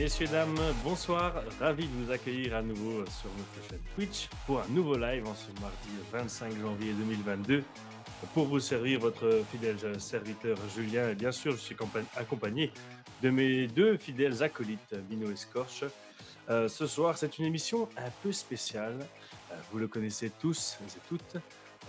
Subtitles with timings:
[0.00, 1.34] Messieurs, dames, bonsoir.
[1.60, 5.34] Ravi de vous accueillir à nouveau sur notre chaîne Twitch pour un nouveau live en
[5.34, 7.62] ce mardi 25 janvier 2022.
[8.32, 11.76] Pour vous servir votre fidèle serviteur Julien, bien sûr, je suis
[12.16, 12.72] accompagné
[13.22, 15.84] de mes deux fidèles acolytes, Mino et Scorch.
[16.48, 19.06] Euh, ce soir, c'est une émission un peu spéciale.
[19.52, 21.36] Euh, vous le connaissez tous et toutes.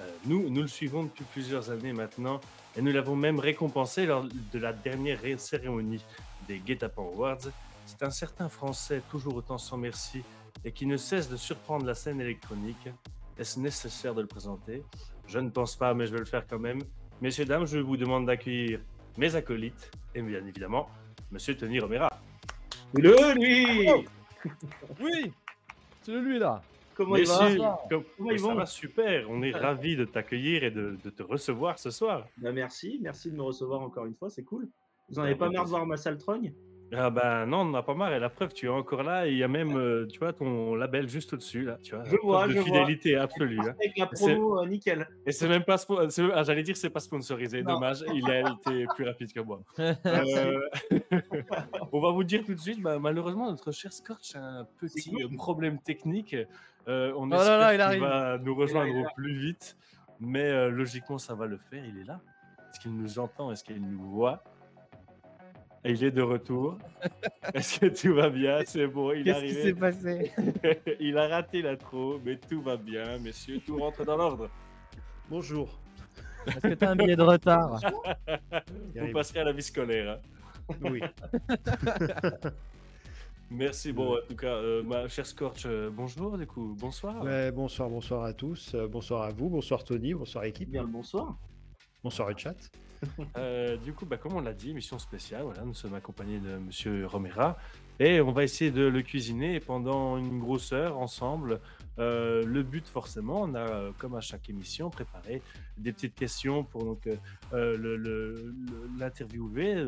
[0.02, 2.42] Euh, nous, nous le suivons depuis plusieurs années maintenant
[2.76, 6.04] et nous l'avons même récompensé lors de la dernière cérémonie
[6.50, 7.48] des Guet-Apens Awards.
[7.92, 10.24] C'est un certain Français toujours autant sans merci
[10.64, 12.88] et qui ne cesse de surprendre la scène électronique.
[13.38, 14.86] Est-ce nécessaire de le présenter?
[15.28, 16.80] Je ne pense pas, mais je vais le faire quand même.
[17.20, 18.80] Messieurs, dames, je vous demande d'accueillir
[19.18, 20.90] mes acolytes et bien évidemment,
[21.32, 22.10] Monsieur Tony Romera.
[22.94, 24.04] Le lui oh
[25.02, 25.34] Oui
[26.02, 26.62] C'est lui là
[26.96, 27.78] Comment il va?
[27.90, 28.66] Comment Ça va?
[28.66, 29.30] super.
[29.30, 32.26] On est ravis de t'accueillir et de, te recevoir ce soir.
[32.38, 34.70] Bah merci, merci de me recevoir encore une fois, c'est cool.
[35.10, 36.54] Vous en avez pas marre de voir ma saltrogne
[36.94, 38.14] ah ben non, on n'en a pas marre.
[38.14, 39.26] Et la preuve, tu es encore là.
[39.26, 41.78] il y a même, euh, tu vois, ton label juste au-dessus là.
[41.82, 43.60] Tu vois, je vois, de fidélité absolue.
[43.60, 43.76] Hein.
[43.80, 45.08] Avec la promo, euh, nickel.
[45.26, 47.64] Et c'est même pas, ah, j'allais dire, c'est pas sponsorisé.
[47.64, 49.62] Dommage, il a été plus rapide que moi.
[50.06, 50.60] Euh,
[51.92, 52.82] on va vous dire tout de suite.
[52.82, 56.36] Bah, malheureusement, notre cher Scorch a un petit problème technique.
[56.88, 59.78] on oh espère qu'il va nous rejoindre au plus vite,
[60.20, 61.84] mais logiquement, ça va le faire.
[61.86, 62.22] Il est là.
[62.72, 63.52] Est-ce qu'il nous entend?
[63.52, 64.44] Est-ce qu'il nous voit?
[65.86, 66.78] Il est de retour.
[67.54, 68.60] Est-ce que tout va bien?
[68.66, 69.48] C'est bon, il est arrivé.
[69.48, 70.32] Qu'est-ce qui s'est passé?
[71.00, 73.60] Il a raté l'intro, mais tout va bien, messieurs.
[73.66, 74.50] Tout rentre dans l'ordre.
[75.30, 75.80] Bonjour.
[76.48, 77.80] Est-ce que tu as un billet de retard?
[78.96, 80.20] Vous passerez à la vie scolaire.
[80.70, 80.76] Hein.
[80.82, 81.02] Oui.
[83.52, 83.92] Merci.
[83.92, 87.26] Bon, en tout cas, euh, ma chère Scorch, euh, bonjour, du coup, bonsoir.
[87.54, 88.74] bonsoir, bonsoir à tous.
[88.74, 90.70] Euh, bonsoir à vous, bonsoir Tony, bonsoir équipe.
[90.70, 91.38] Bien bonsoir.
[92.04, 92.56] Bonsoir le chat.
[93.36, 95.42] Euh, du coup, bah, comme on l'a dit, mission spéciale.
[95.42, 97.58] Voilà, nous sommes accompagnés de Monsieur Romera
[98.00, 101.60] et on va essayer de le cuisiner pendant une grosse heure ensemble.
[101.98, 105.42] Euh, le but, forcément, on a, comme à chaque émission, préparé
[105.80, 107.10] des petites questions pour donc
[107.54, 108.52] euh,
[109.00, 109.84] l'interviewer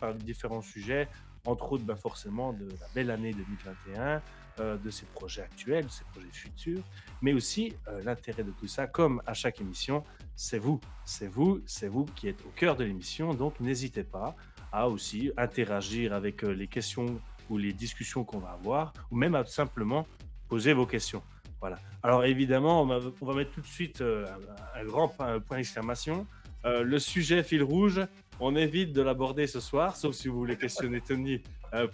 [0.00, 1.06] par différents sujets,
[1.44, 4.20] entre autres, bah, forcément, de la belle année 2021.
[4.58, 6.82] de ses projets actuels, de ses projets futurs,
[7.22, 10.02] mais aussi l'intérêt de tout ça, comme à chaque émission,
[10.36, 13.32] c'est vous, c'est vous, c'est vous qui êtes au cœur de l'émission.
[13.32, 14.36] Donc n'hésitez pas
[14.70, 19.34] à aussi interagir avec euh, les questions ou les discussions qu'on va avoir, ou même
[19.34, 20.06] à simplement
[20.48, 21.22] poser vos questions.
[21.60, 21.78] Voilà.
[22.02, 24.26] Alors évidemment, on va, mettre tout de suite euh,
[24.74, 26.26] un, grand point d'exclamation.
[26.66, 28.00] Euh, le sujet fil rouge,
[28.38, 31.40] on évite de l'aborder ce soir, sauf si vous voulez questionner Tony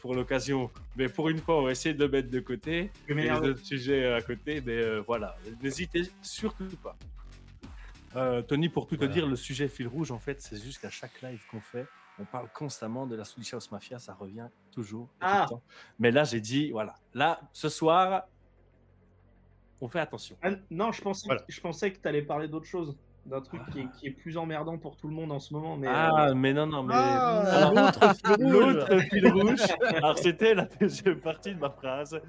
[0.01, 0.71] pour l'occasion.
[0.97, 2.91] Mais pour une fois, on va essayer de le mettre de côté.
[3.09, 6.97] Les autres sujets à côté, mais voilà, n'hésitez surtout pas.
[8.17, 10.91] Euh, Tony, pour tout te dire, le sujet fil rouge, en fait, c'est juste qu'à
[10.91, 11.87] chaque live qu'on fait,
[12.19, 15.09] on parle constamment de la Swedish House Mafia, ça revient toujours.
[15.21, 15.47] Ah.
[15.99, 18.25] Mais là, j'ai dit, voilà, là, ce soir,
[19.81, 20.37] on fait attention.
[20.43, 22.97] Ah, non, je pensais, je pensais que tu allais parler d'autre chose.
[23.25, 25.77] D'un truc qui, est, plus emmerdant pour tout le monde en ce moment.
[25.77, 26.93] Mais ah, euh, mais non, non, mais.
[26.97, 27.71] Ah,
[28.37, 29.61] l'autre fil rouge.
[29.95, 32.21] Alors, c'était la deuxième partie de ma phrase.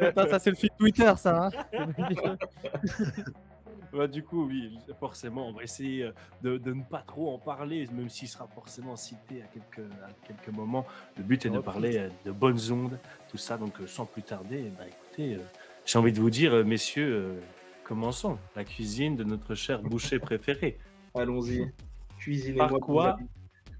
[0.00, 1.50] Attends, ça, c'est le fil Twitter, ça.
[1.72, 1.86] Hein
[3.92, 6.12] bah, du coup, oui, forcément, on va essayer euh,
[6.42, 10.08] de, de, ne pas trop en parler, même s'il sera forcément cité à quelques, à
[10.26, 10.86] quelques moments.
[11.16, 12.98] Le but est de parler euh, de bonnes ondes,
[13.28, 13.56] tout ça.
[13.56, 15.38] Donc, euh, sans plus tarder, bah, écoutez,
[15.84, 17.40] j'ai envie de vous dire, messieurs,
[17.84, 20.78] commençons la cuisine de notre cher boucher préféré.
[21.14, 21.70] Allons-y.
[22.18, 23.16] Cuisinez par quoi,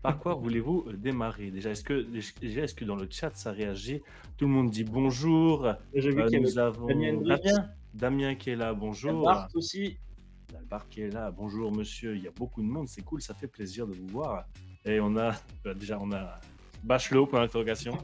[0.03, 1.51] par quoi voulez-vous démarrer?
[1.51, 2.07] Déjà, est-ce que,
[2.41, 4.03] déjà, est-ce que dans le chat ça réagit?
[4.39, 5.75] Tout le monde dit bonjour.
[5.95, 7.71] nous avons Damien.
[7.95, 9.25] Damien qui est là, bonjour.
[9.25, 9.99] Bart aussi.
[10.69, 12.17] Bart qui est là, bonjour monsieur.
[12.17, 14.45] Il y a beaucoup de monde, c'est cool, ça fait plaisir de vous voir.
[14.85, 15.33] Et on a,
[15.65, 16.41] bah, déjà, on a
[16.83, 17.99] Bachelot pour l'interrogation.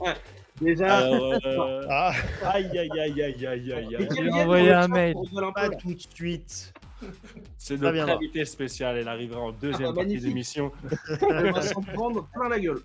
[0.60, 1.06] Déjà.
[1.06, 2.12] Euh, ah.
[2.44, 4.08] Aïe, aïe, aïe, aïe, aïe, aïe.
[4.19, 5.14] Il a envoyé un mail.
[5.54, 6.74] Pas tout de suite.
[7.58, 10.72] C'est notre invité spéciale, elle arrivera en deuxième ah, partie d'émission.
[11.28, 12.80] Elle va s'en prendre plein la gueule.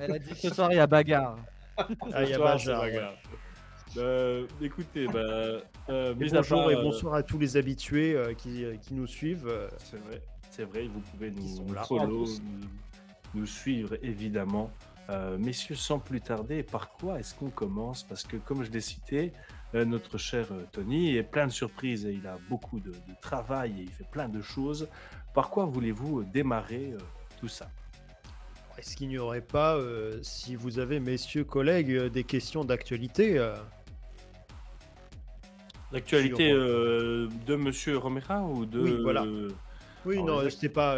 [0.00, 1.36] Elle a dit ce soir il y a bagarre.
[1.76, 3.14] Ah, il y a bagarre.
[3.96, 5.20] Euh, écoutez, bah,
[5.88, 9.50] euh, bonjour et euh, bonsoir à tous les habitués qui, qui, nous suivent.
[9.78, 12.26] C'est vrai, c'est vrai, vous pouvez nous, follow,
[13.34, 14.70] nous, suivre évidemment.
[15.38, 18.02] messieurs, sans plus tarder, par quoi est-ce qu'on commence?
[18.02, 19.32] Parce que comme je l'ai cité,
[19.74, 23.82] notre cher Tony est plein de surprises et il a beaucoup de, de, travail et
[23.82, 24.88] il fait plein de choses.
[25.34, 26.94] Par quoi voulez-vous démarrer
[27.40, 27.70] tout ça?
[28.76, 29.76] Est-ce qu'il n'y aurait pas,
[30.22, 33.40] si vous avez, messieurs collègues, des questions d'actualité
[35.92, 38.80] L'actualité euh, de Monsieur Romera ou de.
[38.80, 39.24] Oui, voilà.
[40.04, 40.96] Oui, non, c'était pas.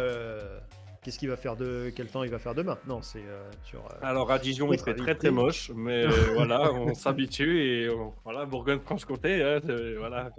[1.03, 2.77] Qu'est-ce qu'il va faire de quel temps il va faire demain?
[2.87, 3.79] Non, c'est euh, sur.
[3.79, 7.89] euh, Alors à Dijon, il fait très très moche, mais euh, voilà, on s'habitue et
[7.89, 9.59] on- voilà, Bourgogne-Franche-Comté, hein,
[9.97, 10.29] voilà.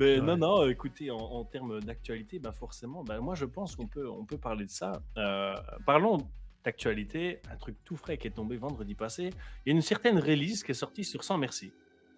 [0.00, 0.20] Mais Ouais.
[0.26, 4.08] non, non, écoutez, en, en termes d'actualité, bah forcément, bah, moi je pense qu'on peut,
[4.08, 5.00] on peut parler de ça.
[5.16, 5.54] Euh,
[5.86, 6.18] parlons
[6.64, 9.30] d'actualité, un truc tout frais qui est tombé vendredi passé.
[9.64, 11.72] Il y a une certaine release qui est sortie sur Sans Merci.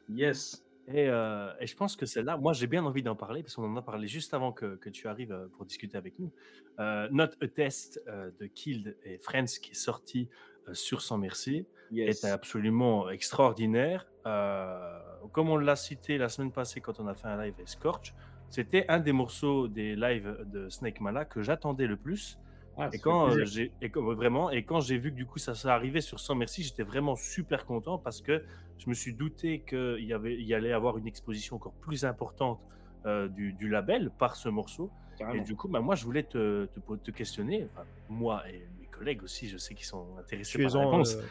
[0.08, 0.61] Yes.
[0.88, 3.64] Et, euh, et je pense que celle-là, moi j'ai bien envie d'en parler parce qu'on
[3.64, 6.32] en a parlé juste avant que, que tu arrives euh, pour discuter avec nous.
[6.80, 10.28] Euh, Not a Test euh, de Killed et Friends qui est sorti
[10.72, 12.24] sur Sans Merci Yes.
[12.24, 14.06] est absolument extraordinaire.
[14.24, 18.14] Comme on l'a cité la semaine passée quand on a fait un live avec Scorch,
[18.48, 22.38] c'était un des morceaux des lives de Snake Mala que j'attendais le plus.
[22.78, 25.38] Ah, Et quand euh, j'ai et quand- vraiment et quand j'ai vu que du coup
[25.38, 28.42] ça s'est arrivé sur Sans Merci, j'étais vraiment super content parce que
[28.78, 32.04] je me suis douté qu'il y avait il y allait avoir une exposition encore plus
[32.04, 32.60] importante
[33.04, 34.90] euh, du, du label par ce morceau.
[35.36, 38.66] Et du coup, bah, moi je voulais te, te, po- te questionner, enfin, moi et
[38.92, 41.16] collègues aussi, je sais qu'ils sont intéressés tu par es la en, réponse.
[41.16, 41.22] euh,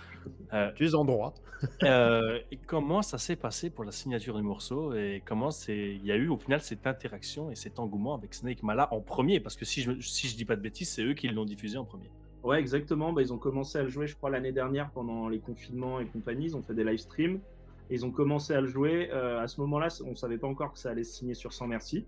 [0.54, 1.34] Euh, tu es en droit.
[1.84, 6.06] euh, et comment ça s'est passé pour la signature du morceau et comment c'est il
[6.06, 9.40] y a eu au final cette interaction et cet engouement avec Snake Mala en premier?
[9.40, 11.78] Parce que si je si je dis pas de bêtises c'est eux qui l'ont diffusé
[11.78, 12.10] en premier.
[12.44, 13.14] Ouais, exactement.
[13.14, 16.06] Bah, ils ont commencé à le jouer, je crois, l'année dernière pendant les confinements et
[16.08, 16.46] compagnie.
[16.48, 17.40] Ils ont fait des live streams.
[17.92, 19.10] Ils ont commencé à le jouer.
[19.12, 21.68] Euh, à ce moment-là, on savait pas encore que ça allait se signer sur Sans
[21.68, 22.06] Merci.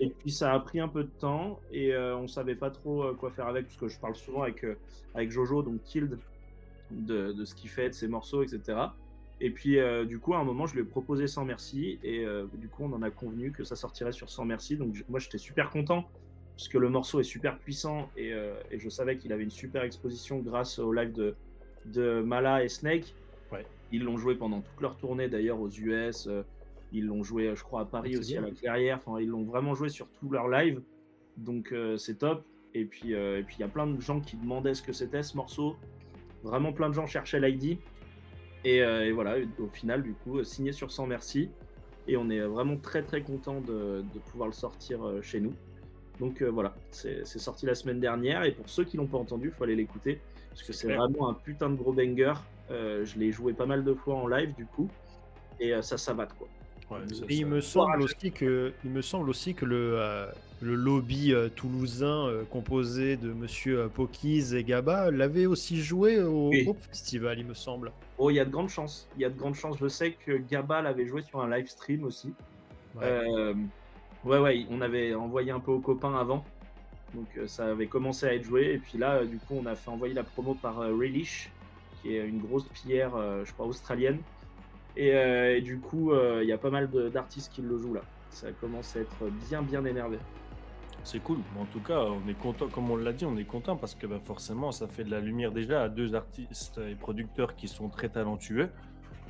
[0.00, 3.04] Et puis ça a pris un peu de temps et euh, on savait pas trop
[3.04, 4.76] euh, quoi faire avec parce que je parle souvent avec, euh,
[5.14, 6.18] avec Jojo, donc Killed,
[6.90, 8.78] de, de ce qu'il fait, de ses morceaux, etc.
[9.40, 12.26] Et puis euh, du coup, à un moment, je lui ai proposé Sans Merci et
[12.54, 14.76] du coup, on en a convenu que ça sortirait sur Sans Merci.
[14.76, 16.04] Donc moi, j'étais super content
[16.56, 18.32] parce que le morceau est super puissant et,
[18.70, 21.34] et je savais qu'il avait une super exposition grâce au live de,
[21.86, 23.14] de Mala et Snake.
[23.50, 23.64] Ouais.
[23.92, 26.28] Ils l'ont joué pendant toute leur tournée d'ailleurs aux US.
[26.92, 28.42] Ils l'ont joué, je crois, à Paris C'est aussi, bien.
[28.42, 29.00] à la Clairière.
[29.04, 30.82] Enfin, ils l'ont vraiment joué sur tout leur live.
[31.36, 32.44] Donc, euh, c'est top.
[32.74, 34.92] Et puis, euh, et puis, il y a plein de gens qui demandaient ce que
[34.92, 35.76] c'était ce morceau.
[36.42, 37.78] Vraiment, plein de gens cherchaient l'ID.
[38.64, 41.50] Et, euh, et voilà, au final, du coup, signé sur Sans Merci.
[42.08, 45.52] Et on est vraiment très, très content de, de pouvoir le sortir chez nous.
[46.18, 48.44] Donc, voilà, c'est sorti la semaine dernière.
[48.44, 50.20] Et pour ceux qui l'ont pas entendu, il faut aller l'écouter.
[50.50, 52.34] Parce que c'est vraiment un putain de gros banger.
[52.68, 54.88] Je l'ai joué pas mal de fois en live, du coup.
[55.60, 56.48] Et ça savate, quoi.
[56.90, 60.26] Ouais, ça- Et il me semble aussi que, il me semble aussi que le, euh,
[60.60, 66.20] le lobby euh, toulousain euh, composé de Monsieur euh, Pokies et Gaba l'avait aussi joué
[66.20, 66.66] au, Oui.
[66.68, 67.92] au festival, il me semble.
[68.18, 69.08] Oh, il y a de grandes chances.
[69.16, 69.76] Il y a de grandes chances.
[69.80, 72.34] Je sais que Gaba l'avait joué sur un live stream aussi.
[72.96, 73.04] Ouais.
[73.04, 73.54] Euh,
[74.24, 76.44] ouais, ouais, on avait envoyé un peu aux copains avant.
[77.14, 78.72] Donc euh, ça avait commencé à être joué.
[78.74, 81.50] Et puis là, euh, du coup, on a fait envoyer la promo par euh, Relish,
[82.02, 84.18] qui est une grosse pierre, euh, je crois, australienne.
[84.96, 87.94] Et, euh, et du coup, euh, il y a pas mal d'artistes qui le jouent
[87.94, 88.02] là.
[88.30, 90.18] Ça commence à être bien, bien énervé.
[91.02, 91.38] C'est cool.
[91.58, 94.06] En tout cas, on est content, comme on l'a dit, on est content parce que
[94.06, 97.88] bah, forcément, ça fait de la lumière déjà à deux artistes et producteurs qui sont
[97.88, 98.68] très talentueux.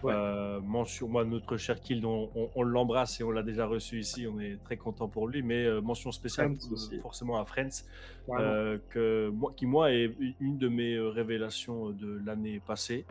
[0.03, 0.13] Ouais.
[0.17, 4.01] Euh, mention, moi, notre cher Kill, on, on- on l'embrasse et on l'a déjà reçu
[4.01, 4.27] ici.
[4.27, 5.43] On est très content pour lui.
[5.43, 7.85] Mais euh, mention spéciale Friends euh, forcément à Friends,
[8.27, 8.43] Vraiment.
[8.45, 10.11] euh, que moi, qui moi est
[10.41, 13.05] une de mes euh, révélations de l'année passée.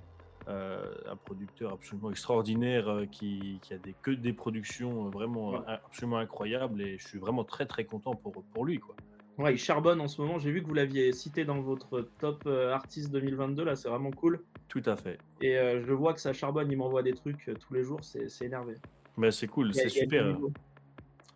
[0.49, 5.51] Euh, un producteur absolument extraordinaire euh, qui, qui a des, que des productions euh, vraiment
[5.51, 5.59] Ouais.
[5.67, 8.95] absolument incroyables et je suis vraiment très très content pour, pour lui quoi.
[9.37, 10.39] Ouais, il charbonne en ce moment.
[10.39, 13.63] J'ai vu que vous l'aviez cité dans votre top artiste 2022.
[13.63, 14.41] Là, c'est vraiment cool.
[14.67, 15.17] Tout à fait.
[15.39, 16.69] Et je vois que ça charbonne.
[16.69, 17.99] Il m'envoie des trucs tous les jours.
[18.01, 18.75] C'est énervé.
[19.15, 20.37] Mais c'est cool, c'est super.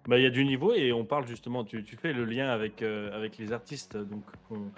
[0.06, 2.50] Bah, il y a du niveau et on parle justement, tu, tu fais le lien
[2.50, 4.70] avec, euh, avec les artistes, donc qu'on-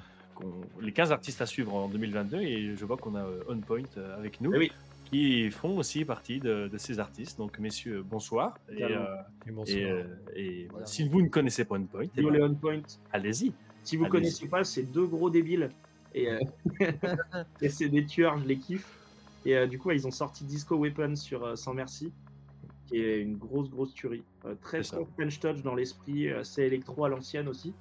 [0.81, 3.83] les 15 artistes à suivre en 2022 et je vois qu'on a euh, On Point
[3.97, 4.71] euh, avec nous Eh oui.
[5.05, 7.37] qui font aussi partie de, de ces artistes.
[7.37, 8.57] Donc messieurs, bonsoir.
[8.69, 9.05] Et, euh,
[9.47, 9.77] Et bonsoir.
[9.77, 10.03] et, euh,
[10.35, 10.85] et voilà.
[10.85, 12.81] si vous ne connaissez pas On Point, eh ben, les On Point.
[13.11, 13.53] allez-y.
[13.83, 14.11] Si vous Allez-y.
[14.11, 15.69] connaissez pas, c'est deux gros débiles.
[16.13, 16.39] Et, euh,
[17.61, 18.87] et c'est des tueurs, je les kiffe.
[19.45, 22.11] Et euh, du coup, ils ont sorti Disco Weapon sur euh, Sans Merci,
[22.87, 24.23] qui est une grosse, grosse tuerie.
[24.45, 27.73] Euh, très, C'est très French Touch dans l'esprit, assez électro à l'ancienne aussi.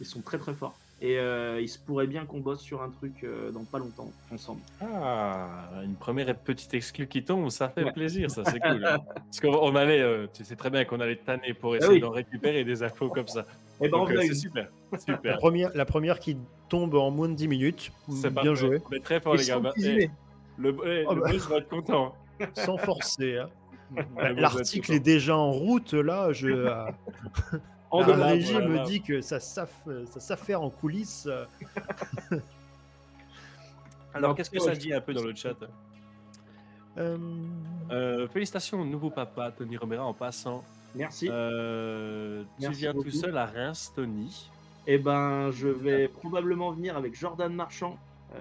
[0.00, 0.76] Ils sont très, très forts.
[1.02, 4.10] Et euh, il se pourrait bien qu'on bosse sur un truc euh, dans pas longtemps,
[4.30, 4.60] ensemble.
[4.82, 5.48] Ah,
[5.82, 7.92] une première petite exclue qui tombe, ça fait Ouais.
[7.92, 8.84] plaisir, ça c'est cool.
[8.84, 8.98] hein.
[9.14, 11.94] Parce qu'on on allait, euh, tu sais très bien qu'on allait tanner pour essayer Ah
[11.94, 12.00] oui.
[12.00, 13.46] d'en récupérer des infos comme ça.
[13.80, 15.32] Et ben, on Donc, euh, va c'est super, super.
[15.32, 16.36] La première, la première qui
[16.68, 17.92] tombe en moins de 10 minutes.
[18.10, 18.82] C'est bien joué.
[18.90, 19.58] Mais très fort, les gars.
[19.58, 20.10] Bah, eh,
[20.58, 21.30] le eh, Oh, le bah.
[21.32, 22.14] boss va être content.
[22.54, 23.38] Sans forcer.
[23.38, 23.48] hein.
[24.36, 25.94] L'article est déjà en route.
[25.94, 26.84] Là, je, euh,
[27.90, 28.22] En la demande.
[28.28, 28.84] régie voilà, me là.
[28.84, 31.26] dit que ça s'aff- ça s'affaire en coulisses.
[31.26, 31.44] euh,
[34.14, 35.54] Alors, qu'est-ce que ça dit un peu dans le chat?
[36.98, 37.16] Euh,
[37.90, 40.64] Euh, Félicitations au nouveau papa, Tony Romera, en passant.
[40.94, 41.28] Merci.
[41.30, 44.50] Euh, tu Merci viens tout seul à Reims, Tony.
[44.86, 47.96] Et ben, je vais probablement venir avec Jordan Marchand
[48.34, 48.38] euh,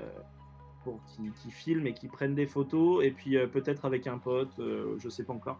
[0.83, 4.17] pour qui, qui filme et qui prenne des photos, et puis euh, peut-être avec un
[4.17, 5.59] pote, euh, je sais pas encore.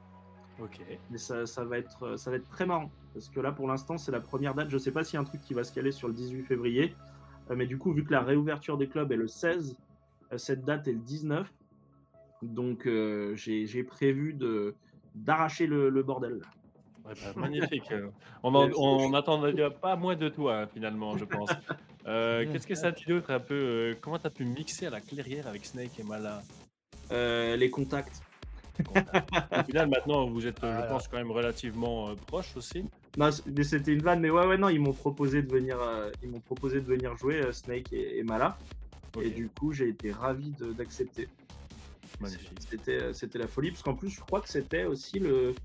[0.61, 0.79] Ok.
[1.09, 3.97] Mais ça, ça va être, ça va être très marrant parce que là, pour l'instant,
[3.97, 4.69] c'est la première date.
[4.69, 6.43] Je sais pas s'il y a un truc qui va se caler sur le 18
[6.43, 6.95] février,
[7.49, 9.75] euh, mais du coup, vu que la réouverture des clubs est le 16,
[10.33, 11.51] euh, cette date est le 19.
[12.41, 14.37] Donc, euh, j'ai prévu
[15.15, 16.41] d'arracher le, le bordel.
[17.05, 17.91] Ouais, bah, magnifique.
[17.91, 18.09] euh.
[18.43, 21.49] On en- on n'attendait pas moins de toi, hein, finalement, je pense.
[22.05, 24.89] Euh, Qu'est-ce que ça dit d'autre un peu euh, Comment tu as pu mixer à
[24.89, 26.41] la clairière avec Snake et Mala?
[27.11, 28.21] Euh, les contacts.
[29.59, 30.83] Au final, maintenant, vous êtes, Voilà.
[30.83, 32.85] je pense, quand même relativement euh, proches aussi.
[33.17, 36.29] Non, c'était une vanne, mais ouais, ouais, non, ils m'ont proposé de venir, euh, ils
[36.29, 38.57] m'ont proposé de venir jouer euh, Snake et, et Mala,
[39.21, 41.27] et du coup, j'ai été ravi d'accepter.
[42.19, 42.51] Magnifique.
[42.69, 45.55] C'était, c'était la folie, parce qu'en plus, je crois que c'était aussi le.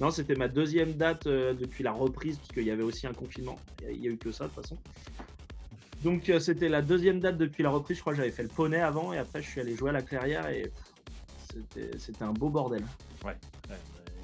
[0.00, 3.58] Non, c'était ma deuxième date depuis la reprise, parce qu'il y avait aussi un confinement.
[3.82, 4.78] Il y a- a eu que ça, de toute façon.
[6.02, 7.96] Donc, c'était la deuxième date depuis la reprise.
[7.98, 9.92] Je crois que j'avais fait le poney avant, et après, je suis allé jouer à
[9.92, 10.70] la clairière, et
[11.98, 12.82] c'était, un beau bordel.
[13.24, 13.36] Ouais,
[13.68, 13.74] bah,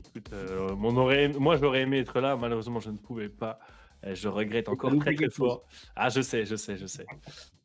[0.06, 2.36] écoute, euh, mon aurait- moi, j'aurais aimé être là.
[2.36, 3.58] Malheureusement, je ne pouvais pas.
[4.06, 5.64] Euh, je regrette encore très, très fort.
[5.96, 7.06] Ah, je sais, je sais, je sais.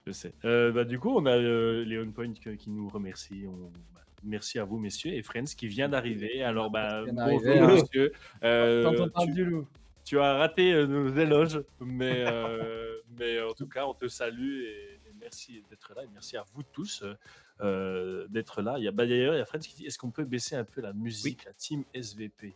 [0.06, 0.34] Je sais.
[0.46, 3.46] Euh, bah, du coup, on a euh, Léon Point qui nous remercie.
[3.48, 6.44] On- bah, merci à vous, messieurs, et Friends qui vient d'arriver.
[6.44, 7.68] Alors, bah, bonjour, hein.
[7.74, 8.12] monsieur.
[8.44, 9.68] Euh, Quand on parle tu- du loup.
[10.04, 14.64] tu as raté euh, nos éloges, mais, euh, mais en tout cas, on te salue
[14.64, 16.04] et merci d'être là.
[16.04, 17.16] Et merci à vous tous euh,
[17.62, 18.76] euh, d'être là.
[18.78, 20.56] Il y a bah, d'ailleurs, il y a Friends qui dit est-ce qu'on peut baisser
[20.56, 22.54] un peu la musique, la team SVP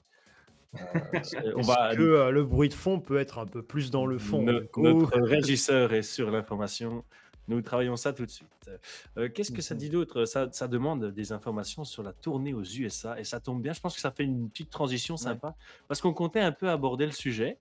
[0.75, 0.79] Euh,
[1.55, 1.95] On va.
[1.95, 4.43] que euh, le bruit de fond peut être un peu plus dans le fond?
[4.43, 7.03] No- notre régisseur est sur l'information.
[7.49, 8.69] Nous travaillons ça tout de suite.
[9.17, 9.79] Euh, Qu'est-ce que ça Mhm.
[9.79, 10.25] dit d'autre?
[10.25, 13.71] Ça, ça demande des informations sur la tournée aux USA et ça tombe bien.
[13.71, 15.55] Je pense que ça fait une petite transition sympa
[15.87, 17.57] parce qu'on comptait un peu aborder le sujet.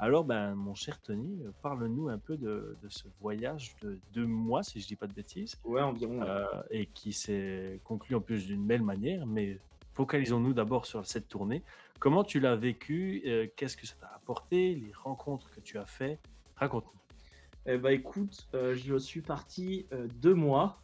[0.00, 4.26] Alors, ben, mon cher Tony, euh, parle-nous un peu de, de ce voyage de deux
[4.26, 6.20] mois, si je dis pas de bêtises, Ouais, environ.
[6.22, 9.24] euh, et qui s'est conclu en plus d'une belle manière.
[9.26, 9.58] Mais
[9.94, 11.62] focalisons-nous d'abord sur cette tournée.
[12.00, 14.74] Comment tu l'as vécu euh, Qu'est-ce que ça t'a apporté?
[14.74, 16.18] Les rencontres que tu as fait
[16.56, 16.97] Raconte-nous.
[17.70, 20.80] Eh bah écoute, euh, je suis parti euh, deux mois.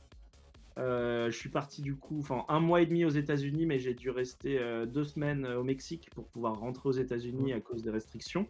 [0.76, 3.94] Euh, je suis parti du coup, enfin un mois et demi aux États-Unis, mais j'ai
[3.94, 8.46] dû rester deux semaines au Mexique pour pouvoir rentrer aux États-Unis à cause des restrictions.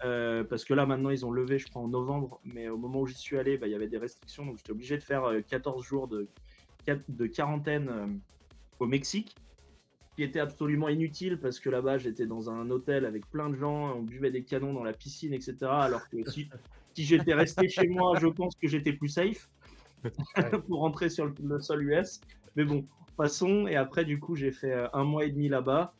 [0.00, 3.06] Parce que là maintenant ils ont levé, je crois en novembre, mais au moment où
[3.08, 5.40] j'y suis allé, bah, il y avait des restrictions, donc j'étais obligé de faire euh,
[5.40, 6.28] 14 jours de,
[6.86, 8.20] de quarantaine
[8.78, 9.34] au Mexique,
[10.14, 13.96] qui était absolument inutile parce que là-bas j'étais dans un hôtel avec plein de gens,
[13.96, 15.56] on buvait des canons dans la piscine, etc.
[15.62, 16.48] Alors que si,
[16.96, 19.50] si j'étais resté chez moi, je pense que j'étais plus safe
[20.66, 22.22] pour rentrer sur le, sol US.
[22.56, 22.86] Mais bon,
[23.18, 23.66] passons.
[23.66, 25.92] Et après, du coup, j'ai fait euh, un mois et demi là-bas.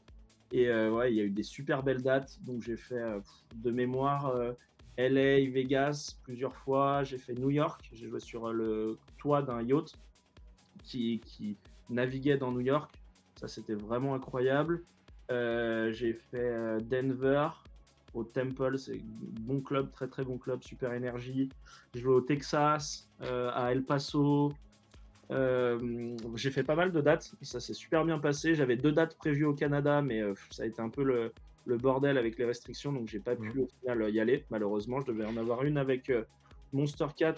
[0.53, 2.38] Et euh, ouais, il y a eu des super belles dates.
[2.45, 3.21] Donc j'ai fait euh,
[3.57, 4.53] de mémoire euh,
[4.97, 7.05] LA, Vegas plusieurs fois.
[7.05, 7.91] J'ai fait New York.
[7.93, 9.93] J'ai joué sur le toit d'un yacht
[10.83, 11.59] qui, qui
[11.91, 12.91] naviguait dans New York.
[13.38, 14.83] Ça, c'était vraiment incroyable.
[15.29, 17.50] J'ai fait Denver
[18.16, 21.50] au Temple, c'est bon club, très très bon club, super énergie.
[21.94, 24.52] J'ai joué au Texas, euh, à El Paso.
[25.30, 28.54] Euh, j'ai fait pas mal de dates, ça s'est super bien passé.
[28.54, 31.32] J'avais deux dates prévues au Canada, mais euh, ça a été un peu le,
[31.66, 34.46] le bordel avec les restrictions, donc j'ai pas pu au final y aller.
[34.50, 36.11] Malheureusement, je devais en avoir une avec
[36.73, 37.35] Monster Cat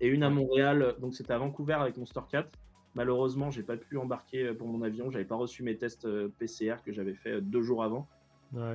[0.00, 0.30] et une à.
[0.30, 2.46] Montréal, donc c'était à Vancouver avec Monster Cat.
[2.94, 6.06] Malheureusement, j'ai pas pu embarquer pour mon avion, j'avais pas reçu mes tests
[6.38, 8.08] PCR que j'avais fait deux jours avant.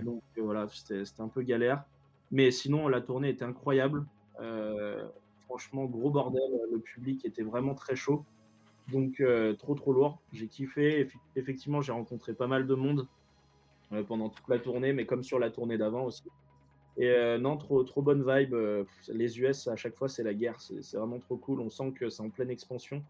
[0.01, 1.83] Donc euh, voilà, c'était un peu galère.
[2.31, 4.05] Mais sinon, la tournée était incroyable.
[4.41, 5.07] Euh,
[5.45, 6.41] franchement, gros bordel.
[6.71, 8.23] Le public était vraiment très chaud.
[8.91, 10.19] Donc euh, trop trop lourd.
[10.31, 11.03] J'ai kiffé.
[11.05, 13.07] Effe- Effectivement, j'ai rencontré pas mal de monde
[14.07, 16.23] pendant toute la tournée, mais comme sur la tournée d'avant aussi.
[16.97, 18.55] Et non, trop, trop bonne vibe.
[19.09, 20.59] Les US, à chaque fois, c'est la guerre.
[20.59, 21.59] C'est vraiment trop cool.
[21.61, 23.03] On sent que c'est en pleine expansion.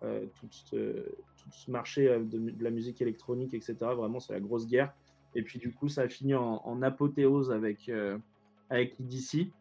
[0.00, 1.04] Tout, ce,
[1.36, 3.74] tout marché de, de la musique électronique, etc.
[3.94, 4.94] Vraiment, c'est la grosse guerre.
[5.34, 8.18] Et puis, du coup, ça a fini en, en apothéose avec, euh,
[8.70, 9.52] avec EDC,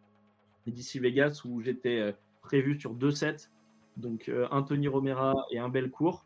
[0.68, 2.12] EDC Vegas, où j'étais euh,
[2.42, 3.50] prévu sur deux sets.
[3.98, 6.26] Donc, euh, un Tony Romera et un Belcourt.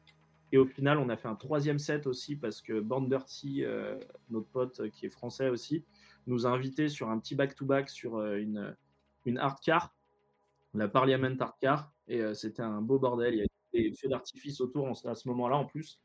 [0.51, 3.99] Et au final, on a fait un troisième set aussi parce que Bandirty, euh,
[4.29, 5.83] notre pote euh, qui est français aussi,
[6.25, 8.75] nous a invités sur un petit back-to-back sur une,
[9.25, 9.95] une hard car,
[10.73, 11.91] la Parliament hard car.
[12.09, 13.33] Et c'était un beau bordel.
[13.33, 16.01] Il y avait des feux d'artifice autour à ce moment-là en plus.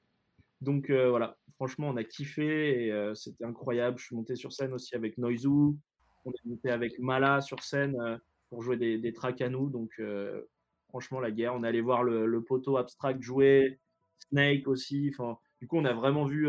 [0.60, 3.96] Donc voilà, franchement, on a kiffé et euh, c'était incroyable.
[3.96, 5.76] Je suis monté sur scène aussi avec Noizu.
[6.24, 8.18] On est monté avec Mala sur scène euh,
[8.50, 9.70] pour jouer des, des tracks à nous.
[9.70, 10.42] Donc euh,
[10.88, 11.54] franchement, la guerre.
[11.54, 13.78] On est allé voir le, poteau abstract jouer,
[14.18, 15.12] Snake aussi.
[15.60, 16.48] Du coup, on a vraiment vu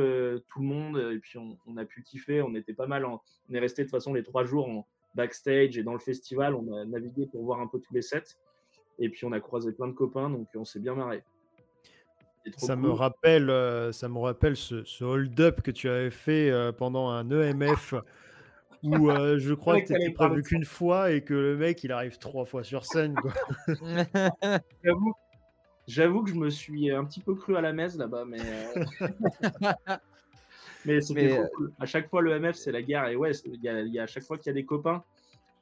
[0.49, 2.41] tout le monde et puis on, a pu kiffer.
[2.41, 3.05] On était pas mal.
[3.05, 3.19] On
[3.53, 6.55] est resté de toute façon les trois jours en, backstage et dans le festival.
[6.55, 8.35] On a navigué pour voir un peu tous les sets.
[8.97, 11.23] Et puis on a croisé plein de copains, donc on s'est bien marré.
[12.51, 16.49] Trop Ça me rappelle, euh, ça me rappelle ce, ce hold-up que tu avais fait
[16.49, 17.95] euh, pendant un EMF
[18.83, 22.17] où euh, je crois que t'étais prévu qu'une fois et que le mec il arrive
[22.17, 23.15] trois fois sur scène.
[24.83, 25.13] J'avoue,
[25.87, 28.39] j'avoue que je me suis un petit peu cru à la messe là-bas, mais.
[28.41, 28.85] euh,
[30.85, 31.73] mais c'était Mais, trop euh, cool.
[31.79, 33.07] À chaque fois, le MF, c'est la guerre.
[33.07, 34.65] Et ouais, il y a, il y a à chaque fois qu'il y a des
[34.65, 35.03] copains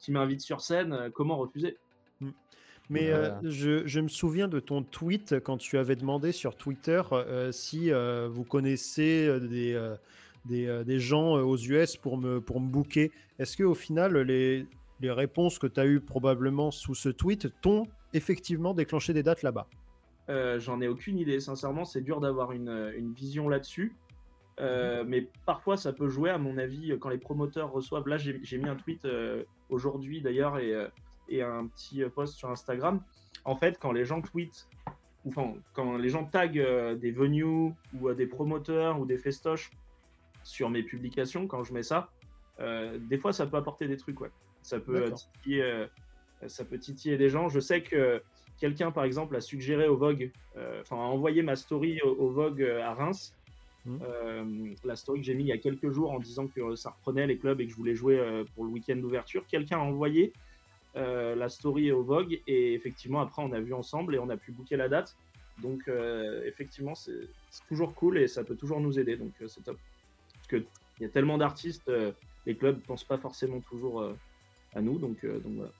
[0.00, 1.78] qui m'invitent sur scène, euh, comment refuser?
[2.92, 7.00] Mais euh, je, je me souviens de ton tweet quand tu avais demandé sur Twitter
[7.12, 9.96] euh, si euh, vous connaissez des, euh,
[10.44, 13.10] des, euh, des gens aux US pour me, pour me booker.
[13.38, 14.66] Est-ce qu'au final, les,
[15.00, 19.42] les réponses que tu as eues probablement sous ce tweet t'ont effectivement déclenché des dates
[19.42, 19.68] là-bas?
[20.28, 21.40] Euh, J'en ai aucune idée.
[21.40, 23.96] Sincèrement, c'est dur d'avoir une, une vision là-dessus.
[24.60, 28.06] Euh, mais parfois, ça peut jouer, à mon avis, quand les promoteurs reçoivent.
[28.06, 30.88] Là, j'ai j'ai mis un tweet euh, aujourd'hui d'ailleurs et, euh,
[31.28, 33.02] et un petit euh, post sur Instagram.
[33.44, 34.68] En fait, quand les gens tweetent,
[35.24, 39.18] ou enfin, quand les gens taguent euh, des venues ou euh, des promoteurs ou des
[39.18, 39.70] festoches
[40.42, 42.10] sur mes publications, quand je mets ça,
[43.08, 44.20] des fois, ça peut apporter des trucs.
[44.20, 44.30] Ouais.
[44.62, 45.86] Ça peut titiller,
[46.46, 47.48] ça peut titiller des gens.
[47.48, 48.22] Je sais que
[48.56, 50.30] quelqu'un, par exemple, a suggéré au Vogue,
[50.80, 53.34] enfin, a envoyé ma story au, au Vogue à Reims.
[53.86, 56.90] Euh, la story que j'ai mis il y a quelques jours en disant que ça
[56.90, 59.44] reprenait les clubs et que je voulais jouer euh, pour le week-end d'ouverture.
[59.46, 60.32] Quelqu'un a envoyé
[60.96, 64.36] euh, la story au Vogue et effectivement, après, on a vu ensemble et on a
[64.36, 65.16] pu booker la date.
[65.60, 67.28] Donc, euh, effectivement, c'est
[67.68, 69.16] toujours cool et ça peut toujours nous aider.
[69.16, 69.78] Donc, euh, c'est top.
[70.34, 70.66] Parce qu'il
[71.00, 72.12] y a tellement d'artistes, euh,
[72.46, 74.16] les clubs ne pensent pas forcément toujours euh,
[74.74, 74.98] à nous.
[74.98, 75.72] Donc, euh, donc voilà.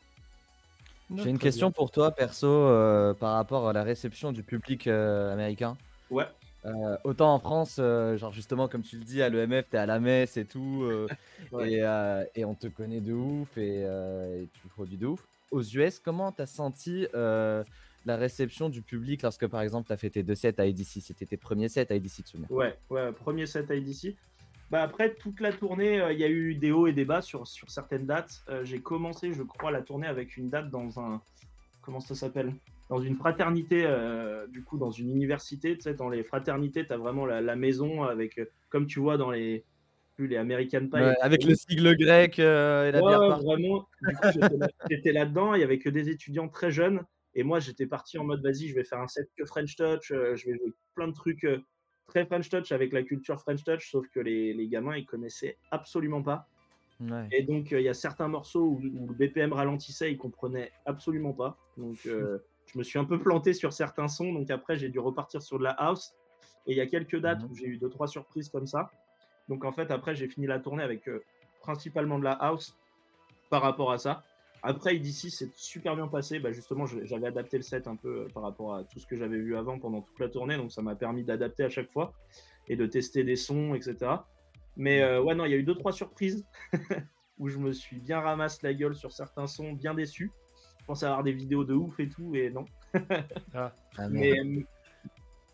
[1.14, 5.32] J'ai une question pour toi, perso, euh, par rapport à la réception du public euh,
[5.32, 5.76] américain.
[6.10, 6.26] Ouais.
[6.64, 9.86] Euh, autant en France, euh, genre justement, comme tu le dis, à l'EMF, t'es à
[9.86, 11.08] la messe et tout, euh,
[11.52, 11.72] Ouais.
[11.72, 15.26] et, et on te connaît de ouf, et, et tu produis de ouf.
[15.50, 17.06] Aux US, comment t'as senti
[18.04, 21.26] la réception du public lorsque, par exemple, t'as fait tes deux sets à EDC C'était
[21.26, 24.16] tes premiers sets à de souvenir Ouais, ouais, premier set à IDC.
[24.70, 27.46] Bah après, toute la tournée, il y a eu des hauts et des bas sur,
[27.46, 28.42] sur certaines dates.
[28.62, 31.20] J'ai commencé, je crois, la tournée avec une date dans un.
[31.82, 32.54] Comment ça s'appelle?
[32.92, 35.76] Dans une fraternité, euh, du coup, dans une université.
[35.76, 38.38] Tu sais, dans les fraternités, tu as vraiment la, la maison avec.
[38.38, 39.64] euh, comme tu vois dans les.
[40.14, 40.96] Plus les American Pie.
[41.00, 43.44] Ouais, Avec le sigle grec euh, et la Ouais, bière ouais, partout.
[43.46, 43.88] vraiment.
[44.34, 45.54] J'étais là- j'étais là-dedans.
[45.54, 47.00] Il y avait que des étudiants très jeunes.
[47.34, 50.10] Et moi, j'étais parti en mode, vas-y, je vais faire un set que French Touch.
[50.12, 51.60] euh, je vais jouer plein de trucs euh,
[52.08, 53.90] très French Touch avec la culture French Touch.
[53.90, 56.46] Sauf que les, les gamins, ils connaissaient absolument pas.
[57.00, 57.26] Ouais.
[57.32, 60.70] Et donc, euh, il y a certains morceaux où, où le BPM ralentissait, ils comprenaient
[60.84, 61.56] absolument pas.
[61.78, 64.32] Donc, euh, je me suis un peu planté sur certains sons.
[64.32, 66.14] Donc, après, j'ai dû repartir sur de la house.
[66.66, 67.50] Et il y a quelques dates Mhm.
[67.50, 68.90] où j'ai eu deux, trois surprises comme ça.
[69.48, 71.22] Donc, en fait, après, j'ai fini la tournée avec euh,
[71.60, 72.76] principalement de la house
[73.50, 74.22] par rapport à ça.
[74.62, 76.38] Après, d'ici, c'est super bien passé.
[76.38, 79.16] Bah, justement, j'avais adapté le set un peu euh, par rapport à tout ce que
[79.16, 80.56] j'avais vu avant pendant toute la tournée.
[80.56, 82.12] Donc, ça m'a permis d'adapter à chaque fois
[82.68, 83.96] et de tester des sons, etc.
[84.76, 86.46] Mais euh, ouais, non, il y a eu deux, trois surprises
[87.38, 90.30] où je me suis bien ramassé la gueule sur certains sons, bien déçu.
[90.82, 92.64] Je pensais avoir des vidéos de ouf et tout, et non.
[93.54, 94.10] Ah, merde.
[94.10, 94.62] Mais euh,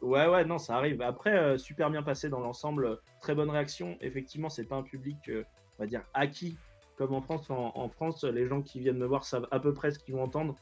[0.03, 1.03] ouais, ouais, non, ça arrive.
[1.03, 3.97] Après, euh, super bien passé dans l'ensemble, très bonne réaction.
[4.01, 5.45] Effectivement, c'est pas un public, euh,
[5.79, 6.57] on va dire, acquis
[6.97, 7.51] comme en France.
[7.51, 10.15] En, en France, les gens qui viennent me voir savent à peu près ce qu'ils
[10.15, 10.57] vont entendre.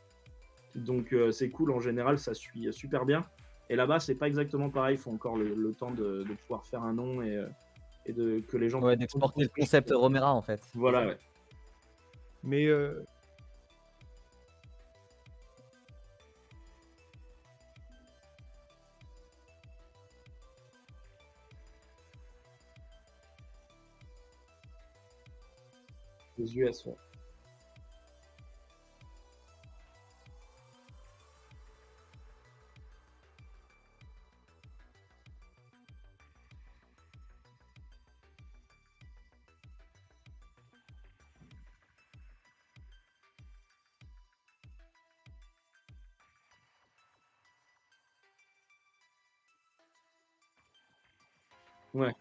[0.74, 3.24] Donc euh, c'est cool, en général, ça suit super bien.
[3.70, 6.66] Et là-bas, c'est pas exactement pareil, il faut encore le, le temps de, de pouvoir
[6.66, 7.42] faire un nom et,
[8.04, 8.82] et de, que les gens.
[8.82, 10.60] Ouais, d'exporter le concept Romera en fait.
[10.74, 11.18] Voilà, ouais.
[12.42, 13.02] Mais euh,
[26.46, 26.56] Les
[51.94, 52.12] ouais.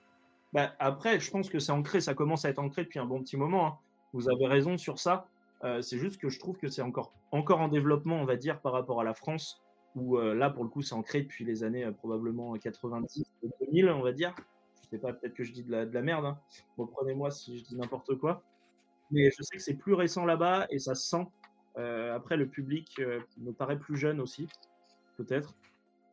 [0.53, 3.21] Bah, après, je pense que c'est ancré, ça commence à être ancré depuis un bon
[3.21, 3.67] petit moment.
[3.67, 3.79] hein.
[4.15, 5.27] Vous avez raison sur ça.
[5.65, 8.61] Euh, c'est juste que je trouve que c'est encore, encore en développement, on va dire,
[8.61, 9.61] par rapport à la France,
[9.93, 13.25] où euh, là, pour le coup, c'est ancré depuis les années euh, probablement 90,
[13.59, 14.33] 2000, on va dire.
[14.83, 16.25] Je sais pas, peut-être que je dis de la, de la merde.
[16.25, 16.39] Hein.
[16.77, 18.41] Reprenez-moi si je dis n'importe quoi.
[19.11, 21.27] Mais je sais que c'est plus récent là-bas et ça se sent.
[21.75, 23.01] Après, le public
[23.37, 24.47] me paraît plus jeune aussi,
[25.17, 25.53] peut-être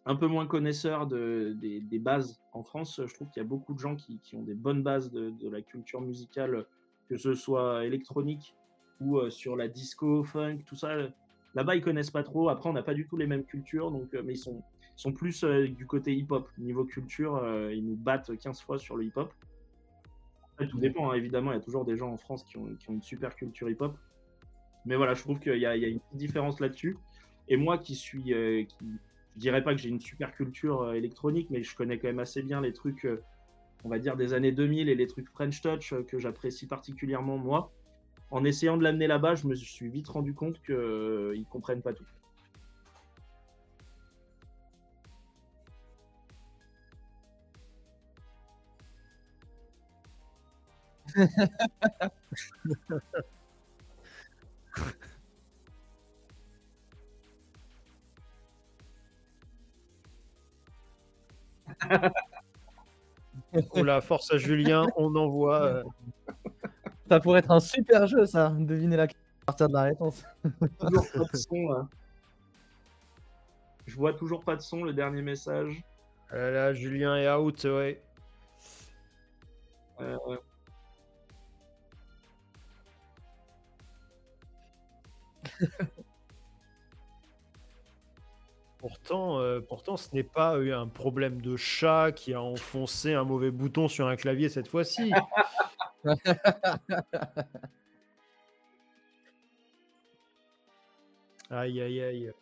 [0.06, 3.00] un peu moins connaisseur de, des, des bases en France.
[3.06, 5.30] Je trouve qu'il y a beaucoup de gens qui, qui ont des bonnes bases de,
[5.30, 6.66] de la culture musicale,
[7.08, 8.54] que ce soit électronique
[9.00, 10.94] ou euh, sur la disco, funk, tout ça.
[11.54, 12.48] Là-bas, ils connaissent pas trop.
[12.48, 14.62] Après, on n'a pas du tout les mêmes cultures, donc, euh, mais ils sont,
[14.96, 16.48] sont plus euh, du côté hip-hop.
[16.58, 19.32] Niveau culture, euh, ils nous battent 15 fois sur le hip-hop.
[20.54, 21.52] Après, tout dépend, hein, évidemment.
[21.52, 23.68] Il y a toujours des gens en France qui ont, qui ont une super culture
[23.68, 23.96] hip-hop.
[24.86, 26.96] Mais voilà, je trouve qu'il y, y a une petite différence là-dessus.
[27.48, 28.32] Et moi qui suis.
[28.32, 28.86] euh, qui,
[29.34, 32.18] je dirais pas que j'ai une super culture euh, électronique, mais je connais quand même
[32.18, 33.22] assez bien les trucs, euh,
[33.84, 37.38] on va dire, des années 2000 et les trucs French Touch euh, que j'apprécie particulièrement
[37.38, 37.72] moi.
[38.30, 41.92] En essayant de l'amener là-bas, je me suis vite rendu compte qu'ils ne comprennent pas
[41.94, 42.06] tout.
[63.72, 65.62] Oh la force à Julien, on envoie.
[65.62, 65.82] euh,
[67.08, 68.50] Ça pourrait être un super jeu, ça.
[68.58, 70.24] Deviner la à partir de la réponse.
[70.80, 71.88] Toujours pas de son, là.
[73.86, 75.84] Je vois toujours pas de son, le dernier message.
[76.30, 78.02] ah là, là, Julien est out, ouais.
[80.00, 80.36] Euh,
[88.82, 93.24] Pourtant, euh, pourtant, ce n'est pas eu un problème de chat qui a enfoncé un
[93.24, 95.10] mauvais bouton sur un clavier cette fois-ci.
[101.50, 102.32] Aïe, aïe, aïe.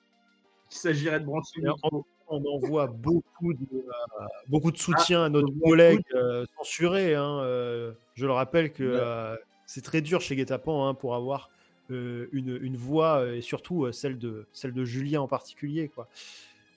[0.70, 2.06] il s'agirait de brancher micro.
[2.28, 7.14] On envoie beaucoup de, euh, beaucoup de soutien à notre collègue euh, censuré.
[7.16, 11.50] hein, euh, je le rappelle que euh, c'est très dur chez Guetapan hein, pour avoir
[11.50, 11.59] euh,
[11.90, 15.88] une, une voix euh, et surtout euh, celle, de, celle de Julien en particulier.
[15.88, 16.08] quoi.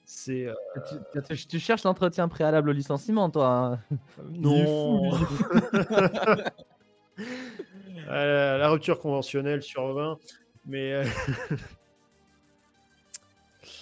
[0.06, 0.54] C'est euh,
[0.88, 3.48] tu, tu- tu cherches l'entretien préalable au licenciement, toi.
[3.48, 3.78] hein?
[4.32, 5.10] non
[8.08, 10.18] Euh, la rupture conventionnelle sur 20.
[10.66, 11.04] Mais euh,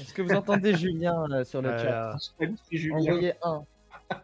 [0.01, 2.17] Est-ce que vous entendez Julien là, sur le chat?
[2.41, 2.47] Euh.
[2.93, 3.63] Envoyez un.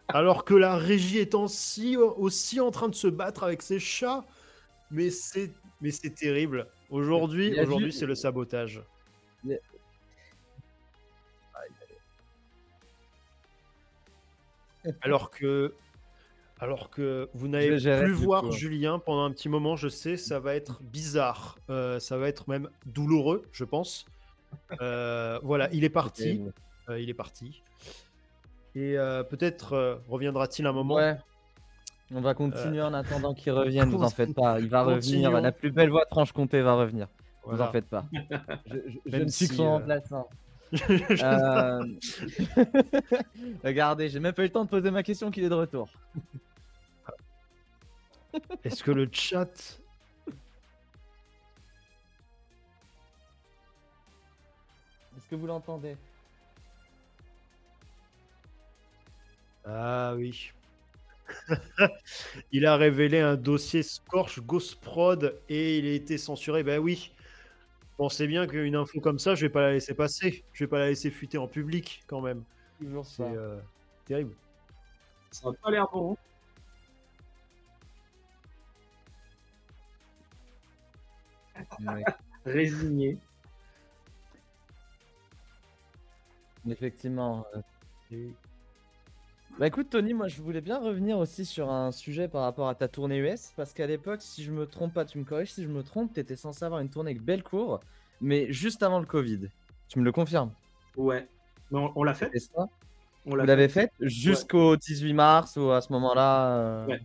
[0.07, 4.23] alors que la régie est aussi, aussi en train de se battre avec ses chats,
[4.91, 6.67] mais c'est mais c'est terrible.
[6.89, 8.83] Aujourd'hui, c'est le sabotage.
[15.01, 15.73] Alors que,
[16.59, 18.51] alors que vous n'allez plus voir coup.
[18.51, 22.49] Julien pendant un petit moment, je sais, ça va être bizarre, Euh, ça va être
[22.49, 24.05] même douloureux, je pense.
[24.81, 26.41] Euh, voilà, il est parti,
[26.89, 27.61] Euh, il est parti.
[28.75, 28.95] Et
[29.29, 30.95] peut-être reviendra-t-il un moment.
[30.95, 31.17] Ouais.
[32.11, 34.59] On va continuer en attendant qu'il revienne, vous en faites pas.
[34.59, 35.27] Il va Continuons.
[35.29, 35.41] revenir.
[35.41, 37.07] La plus belle voix de Franche-Comté va revenir.
[37.43, 38.05] Vous en faites pas.
[38.11, 38.19] Je,
[38.75, 40.27] je- je Même ne suis que si, son euh, remplaçant.
[40.71, 41.83] Euh,
[43.63, 45.89] Regardez, j'ai même pas eu le temps de poser ma question qu'il est de retour.
[48.63, 49.79] Est-ce que le chat
[55.17, 55.97] Est-ce que vous l'entendez?
[59.65, 60.51] Ah oui.
[62.51, 66.63] il a révélé un dossier Scorch Ghost Prod et il a été censuré.
[66.63, 67.13] Ben oui.
[67.97, 70.45] Pensez bien qu'une info comme ça, je vais pas la laisser passer.
[70.53, 72.43] Je vais pas la laisser fuiter en public quand même.
[72.79, 73.23] Toujours C'est ça.
[73.23, 73.59] euh,
[74.05, 74.35] terrible.
[75.31, 76.17] Ça n'a pas l'air bon.
[81.79, 82.03] Ouais.
[82.45, 83.19] Résigné.
[86.69, 87.45] Effectivement.
[87.55, 87.61] euh.
[89.59, 92.75] Bah écoute Tony, moi je voulais bien revenir aussi sur un sujet par rapport à
[92.75, 95.63] ta tournée US, parce qu'à l'époque, si je me trompe pas, tu me corriges si
[95.63, 97.81] je me trompe, t'étais censé avoir une tournée avec Bellecour,
[98.21, 99.49] mais juste avant le Covid.
[99.89, 100.53] Tu me le confirmes?
[100.95, 101.27] Ouais.
[101.71, 102.31] Mais on, on l'a fait.
[102.39, 102.67] Ça?
[103.25, 107.01] On Vous l'a l'avez fait jusqu'au 18 mars ou à ce moment-là euh, Ouais.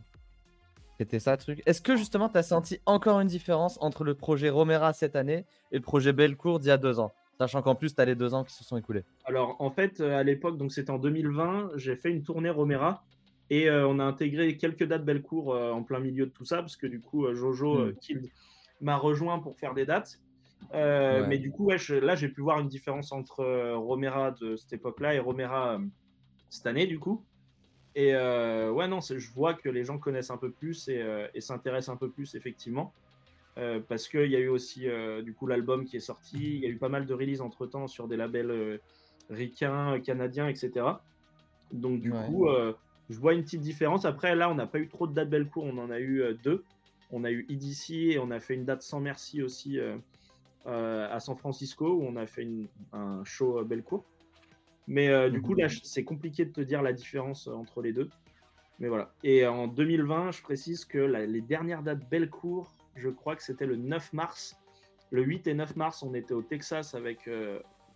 [1.01, 1.61] C'était ça le truc?
[1.67, 5.45] Est-ce que justement tu as senti encore une différence entre le projet Romera cette année
[5.73, 7.13] et le projet Bellecour d'il y a deux ans?
[7.39, 9.05] Sachant qu'en plus tu as les deux ans qui se sont écoulés.
[9.25, 13.03] Alors, en fait, euh, à l'époque, donc c'était en 2020, j'ai fait une tournée Romera
[13.51, 16.59] et euh, on a intégré quelques dates Bellecour euh, en plein milieu de tout ça
[16.59, 17.81] parce que du coup, euh, Jojo Mm.
[17.81, 18.31] euh, Kild
[18.81, 20.21] m'a rejoint pour faire des dates.
[20.73, 21.27] Ouais.
[21.29, 23.45] Mais du coup, ouais, je- là, j'ai pu voir une différence entre
[23.75, 25.79] Romera de cette époque-là et Romera
[26.51, 27.23] cette année, du coup.
[27.95, 31.95] Et ouais, non, je vois que les gens connaissent un peu plus et, et s'intéressent
[31.95, 32.93] un peu plus, effectivement.
[33.57, 36.59] Euh, parce qu'il y a eu aussi euh, du coup l'album qui est sorti, il
[36.59, 38.79] y a eu pas mal de releases entre temps sur des labels euh,
[39.31, 40.87] ricains, canadiens, etc.
[41.73, 42.27] Donc du Ouais.
[42.27, 42.73] coup, euh,
[43.11, 44.05] je vois une petite différence.
[44.07, 46.65] Après, là, on n'a pas eu trop de dates Bellecour, on en a eu deux.
[47.13, 49.79] On a eu EDC et on a fait une date sans merci aussi
[50.67, 54.05] à San Francisco où on a fait une- un show Bellecour.
[54.89, 55.43] Mais du Mhm.
[55.43, 58.09] coup, là, je- c'est compliqué de te dire la différence entre les deux.
[58.81, 59.13] Mais voilà.
[59.23, 63.67] Et en 2020, je précise que la- les dernières dates Bellecour, je crois que c'était
[63.67, 64.57] le 9 mars
[65.11, 67.31] le 8 et 9 mars, on était au Texas avec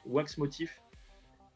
[0.07, 0.81] Wax Motif.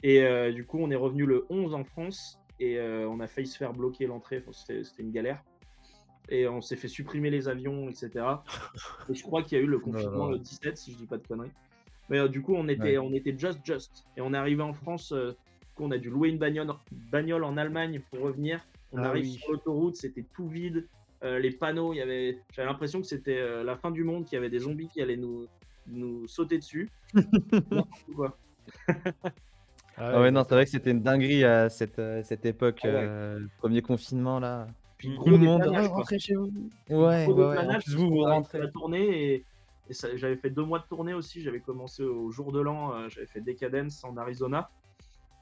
[0.02, 3.59] Et du coup, on est revenu le 11 en France et on a failli se
[3.59, 4.42] faire bloquer l'entrée.
[4.50, 5.40] C'était une galère
[6.28, 8.11] et on s'est fait supprimer les avions, etc.
[9.09, 11.18] et je crois qu'il y a eu le confinement le 17, si je dis pas
[11.18, 11.52] de conneries.
[12.09, 14.07] Mais euh, du coup, on était, on était just just.
[14.16, 15.37] Et on est arrivé en France, euh,
[15.78, 16.72] on a dû louer une bagnole,
[17.11, 18.61] bagnole en Allemagne pour revenir.
[18.92, 20.87] On ah arrive sur l'autoroute, c'était tout vide.
[21.22, 24.35] Euh, les panneaux, il y avait, j'avais l'impression que c'était la fin du monde, qu'il
[24.35, 25.46] y avait des zombies qui allaient nous,
[25.87, 26.90] nous sauter dessus.
[29.96, 33.82] ah ouais, non, c'est vrai que c'était une dinguerie à cette, cette époque, ah premier
[33.82, 34.66] confinement là.
[35.02, 35.64] Puis tout le monde
[36.18, 36.52] chez vous.
[36.88, 38.61] Ouais, ouais, vous, vous rentrez.
[38.61, 39.44] La tournée et,
[40.14, 41.42] j'avais fait deux mois de tournée aussi.
[41.42, 44.70] J'avais commencé au jour de l'an, euh, j'avais fait Decadence en Arizona.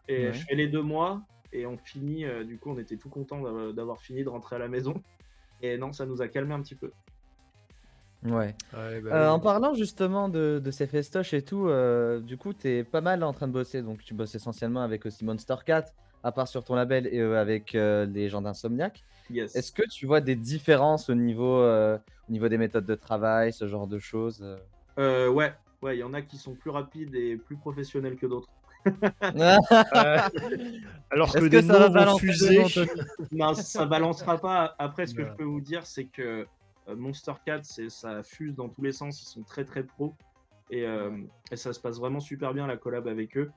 [0.09, 1.21] Et je fais les deux mois
[1.53, 2.25] et on finit.
[2.25, 4.95] Euh, du coup, on était tout content d'avoir fini de rentrer à la maison.
[5.63, 6.91] Et non, ça nous a calmé un petit peu.
[8.25, 8.55] Ouais.
[8.73, 11.71] Bah euh, en parlant justement de, ces festoches et tout,
[12.23, 13.83] du coup, tu es pas mal en train de bosser.
[13.83, 15.87] Donc, tu bosses essentiellement avec aussi Monster Cat,
[16.23, 19.05] à part sur ton label et avec les gens d'Insomniac.
[19.37, 23.53] Est-ce que tu vois des différences au niveau, euh, au niveau des méthodes de travail,
[23.53, 24.57] ce genre de choses euh?
[24.99, 28.27] Euh, Ouais, ouais, il y en a qui sont plus rapides et plus professionnels que
[28.27, 28.49] d'autres.
[31.11, 32.65] Alors que, que ça va fuser.
[33.33, 34.75] non, ça balancera pas.
[34.79, 36.47] Après, ce que je peux vous dire, c'est que
[36.97, 39.23] Monster Cat, ça fuse dans tous les sens.
[39.23, 40.15] Ils sont très très pros
[40.71, 40.85] et,
[41.51, 43.51] et, ça se passe vraiment super bien la collab avec eux.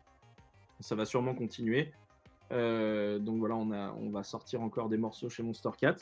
[0.79, 1.93] Ça va sûrement continuer.
[2.53, 5.95] Euh, donc voilà, on, a, on va sortir encore des morceaux chez Monster Cat.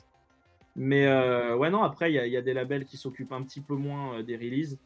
[0.75, 3.75] Mais euh, ouais, non, après, il y, a des labels qui s'occupent un petit peu
[3.75, 4.79] moins euh, des releases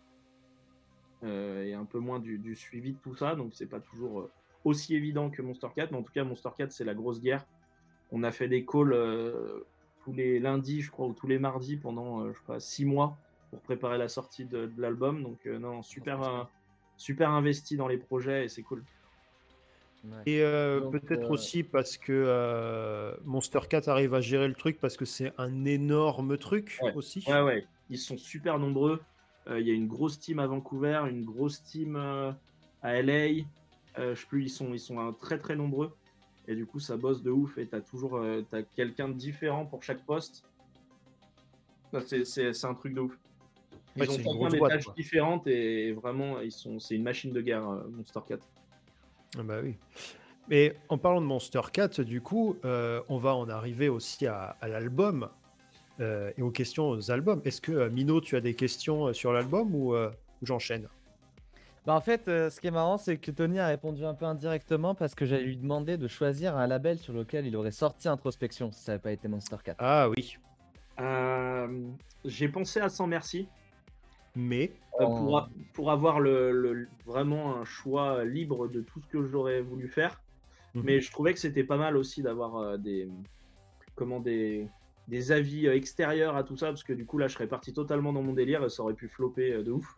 [1.26, 3.36] et un peu moins du, suivi de tout ça.
[3.36, 4.30] Donc c'est pas toujours
[4.64, 5.88] aussi évident que Monster Cat.
[5.92, 7.46] Mais en tout cas, Monster Cat, c'est la grosse guerre.
[8.12, 8.96] On a fait des calls
[10.04, 13.18] tous les lundis, je crois, ou tous les mardis pendant, je crois, six mois
[13.50, 15.24] pour préparer la sortie de, de l'album.
[15.24, 16.48] Donc non, super,
[16.98, 18.84] super investi dans les projets et c'est cool.
[20.26, 24.80] Et euh, peut-être euh, aussi parce que euh, Monster Cat arrive à gérer le truc
[24.80, 27.24] parce que c'est un énorme truc aussi.
[27.28, 27.68] Ouais, ouais.
[27.90, 29.02] Ils sont super nombreux.
[29.50, 33.44] Il y a une grosse team à Vancouver, une grosse team à LA.
[33.98, 35.96] je sais plus, ils sont, ils sont très très nombreux.
[36.48, 37.58] Et du coup, ça bosse de ouf.
[37.58, 38.20] Et tu as toujours
[38.76, 40.44] quelqu'un de différent pour chaque poste.
[42.06, 43.18] C'est un truc de ouf.
[43.98, 48.20] Ils ont des tâches différentes et vraiment, ils sont, c'est une machine de guerre, Monster
[48.28, 48.40] Cat.
[49.38, 49.76] Ah bah oui.
[50.50, 54.58] Mais en parlant de Monster Cat, du coup, euh, on va en arriver aussi à,
[54.62, 55.30] l'album
[56.00, 57.42] euh, et aux questions aux albums.
[57.46, 59.96] Est-ce que euh, Mino, tu as des questions sur l'album ou,
[60.42, 60.88] j'enchaîne?
[61.86, 64.96] Bah en fait, ce qui est marrant, c'est que Tony a répondu un peu indirectement
[64.96, 68.72] parce que j'allais lui demander de choisir un label sur lequel il aurait sorti Introspection
[68.72, 69.76] si ça n'avait pas été Monster Cat.
[69.78, 70.38] Ah oui.
[72.26, 73.48] J'ai pensé à Sans Merci
[74.36, 79.62] mais euh, pour, pour, avoir le, vraiment un choix libre de tout ce que j'aurais
[79.62, 80.22] voulu faire.
[80.74, 80.84] Mhm.
[80.84, 83.08] Mais je trouvais que c'était pas mal aussi d'avoir euh, des,
[83.96, 84.68] comment, des,
[85.08, 87.74] des avis euh, extérieurs à tout ça, parce que du coup là je serais parti
[87.74, 89.96] totalement dans mon délire et ça aurait pu flopper de ouf.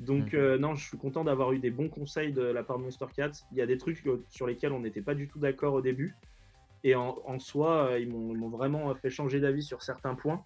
[0.00, 0.56] Donc mhm.
[0.56, 3.32] non, je suis content d'avoir eu des bons conseils de la part de Monster Cat.
[3.50, 6.14] Il y a des trucs sur lesquels on n'était pas du tout d'accord au début.
[6.84, 10.44] Et en, en soi, ils m'ont vraiment fait changer d'avis sur certains points.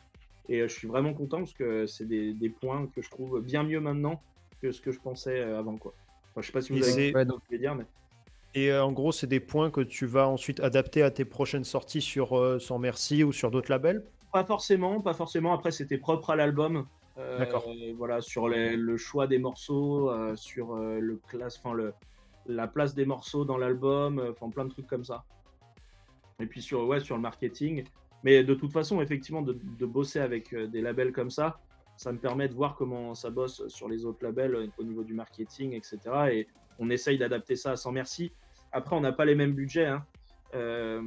[0.49, 3.41] Et euh, je suis vraiment content parce que c'est des, des, points que je trouve
[3.41, 4.21] bien mieux maintenant
[4.61, 5.77] que ce que je pensais euh, avant.
[5.77, 5.95] Quoi.
[6.31, 7.41] Enfin, je sais pas si vous avez ouais, donc...
[7.51, 7.85] dire, mais.
[8.55, 11.65] Et euh, en gros, c'est des points que tu vas ensuite adapter à tes prochaines
[11.65, 14.05] sorties sur Sans Merci ou sur d'autres labels?
[14.33, 15.53] Pas forcément, pas forcément.
[15.53, 16.87] Après, c'était propre à l'album.
[17.17, 17.67] D'accord.
[17.97, 21.93] Voilà, sur le choix des morceaux, sur le classe, enfin le,
[22.47, 25.25] la place des morceaux dans l'album, enfin plein de trucs comme ça.
[26.41, 27.85] Et puis sur, ouais, sur le marketing.
[28.25, 31.59] Mais de toute façon, effectivement, de, bosser avec euh, des labels comme ça,
[31.97, 35.05] ça me permet de voir comment ça bosse sur les autres labels euh, au niveau
[35.05, 35.99] du marketing, etc.
[36.33, 38.33] Et on essaye d'adapter ça à sans merci.
[38.73, 39.87] Après, on n'a pas les mêmes budgets.
[39.87, 40.05] Hein.
[40.55, 41.01] Euh,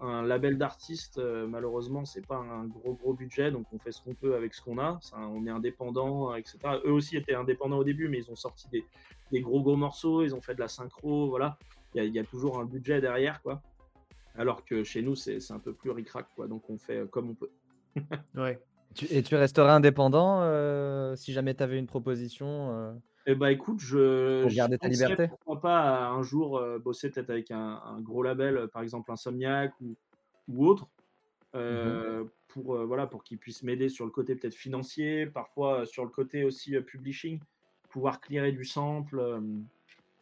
[0.00, 4.14] un label d'artiste, malheureusement, c'est pas un gros gros budget, donc on fait ce qu'on
[4.14, 5.00] peut avec ce qu'on a.
[5.14, 6.58] on est indépendant, etc.
[6.84, 10.34] Eux aussi étaient indépendants au début, mais ils ont sorti des, gros gros morceaux, ils
[10.34, 11.56] ont fait de la synchro, voilà.
[11.94, 13.62] Il y, y, a toujours un budget derrière, quoi.
[14.38, 16.46] Alors que chez nous, c'est un peu plus ric-rac, quoi.
[16.46, 17.50] Donc on fait euh, comme on peut.
[18.34, 18.60] ouais.
[19.10, 22.92] et tu resterais indépendant euh, si jamais tu avais une proposition euh,
[23.26, 24.42] Eh bah écoute, je.
[24.42, 28.82] Pour garder ta liberté Pourquoi pas un jour bosser peut-être avec un, gros label, par
[28.82, 29.96] exemple Insomniac ou,
[30.48, 30.88] ou autre,
[31.54, 36.10] mmh pour, voilà, pour qu'ils puissent m'aider sur le côté peut-être financier, parfois sur le
[36.10, 37.38] côté aussi publishing,
[37.90, 39.42] pouvoir clearer du sample,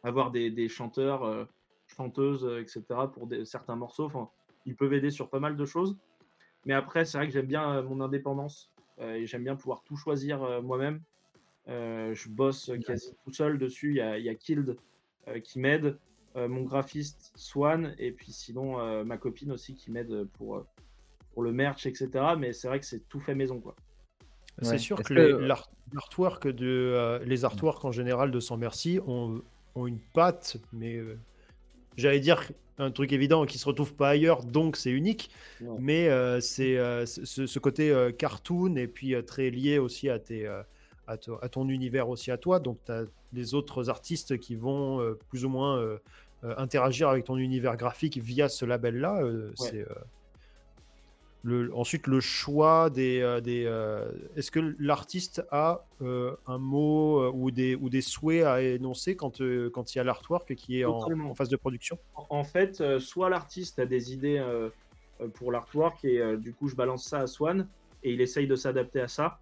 [0.03, 1.47] avoir des, des chanteurs
[1.87, 2.83] chanteuse, euh, etc.
[3.13, 4.05] pour certains morceaux.
[4.05, 4.29] Enfin,
[4.65, 5.97] ils peuvent aider sur pas mal de choses.
[6.65, 9.83] Mais après, c'est vrai que j'aime bien euh, mon indépendance euh, et j'aime bien pouvoir
[9.83, 11.01] tout choisir moi-même.
[11.67, 13.91] Je bosse quasi tout seul dessus.
[13.91, 14.77] Il y a, il y a Killed
[15.43, 15.97] qui m'aide,
[16.35, 20.65] mon graphiste Swan, et puis sinon ma copine aussi qui m'aide pour,
[21.33, 22.09] pour le merch, etc.
[22.37, 23.75] Mais c'est vrai que c'est tout fait maison, quoi.
[24.61, 25.47] C'est sûr que, les,
[25.93, 29.41] l'artwork de, les artworks en général de Sans Merci ont,
[29.75, 31.01] ont une patte, mais
[31.97, 32.41] j'allais dire
[32.77, 35.29] un truc évident qui se retrouve pas ailleurs, donc c'est unique.
[35.79, 40.49] Mais euh, c'est euh, ce, côté euh, cartoon et puis très lié aussi à, tes,
[41.07, 42.59] à, ton univers aussi à toi.
[42.59, 45.97] Donc tu as les autres artistes qui vont plus ou moins
[46.43, 49.21] interagir avec ton univers graphique via ce label-là.
[49.55, 49.85] C'est
[51.73, 53.21] ensuite, le choix des.
[53.21, 58.45] Euh, des euh, Est-ce que l'artiste a euh, un mot ou, des, ou des souhaits
[58.45, 59.41] à énoncer quand,
[59.71, 61.97] quand il y a l'artwork qui est en, phase de production?
[62.29, 64.43] En fait, soit l'artiste a des idées
[65.35, 67.67] pour l'artwork et du coup, je balance ça à Swan
[68.03, 69.39] et il essaye de s'adapter à ça.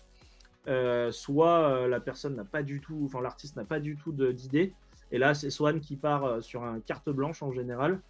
[1.12, 4.74] Soit la personne n'a pas du tout, enfin l'artiste n'a pas du tout d'idée.
[5.12, 8.02] Et là, c'est Swan qui part sur un carte blanche en général.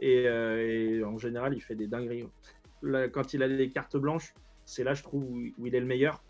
[0.00, 2.26] Et, et, en général, il fait des dingueries
[3.12, 6.22] quand il a des cartes blanches, c'est là, je trouve, où, il est le meilleur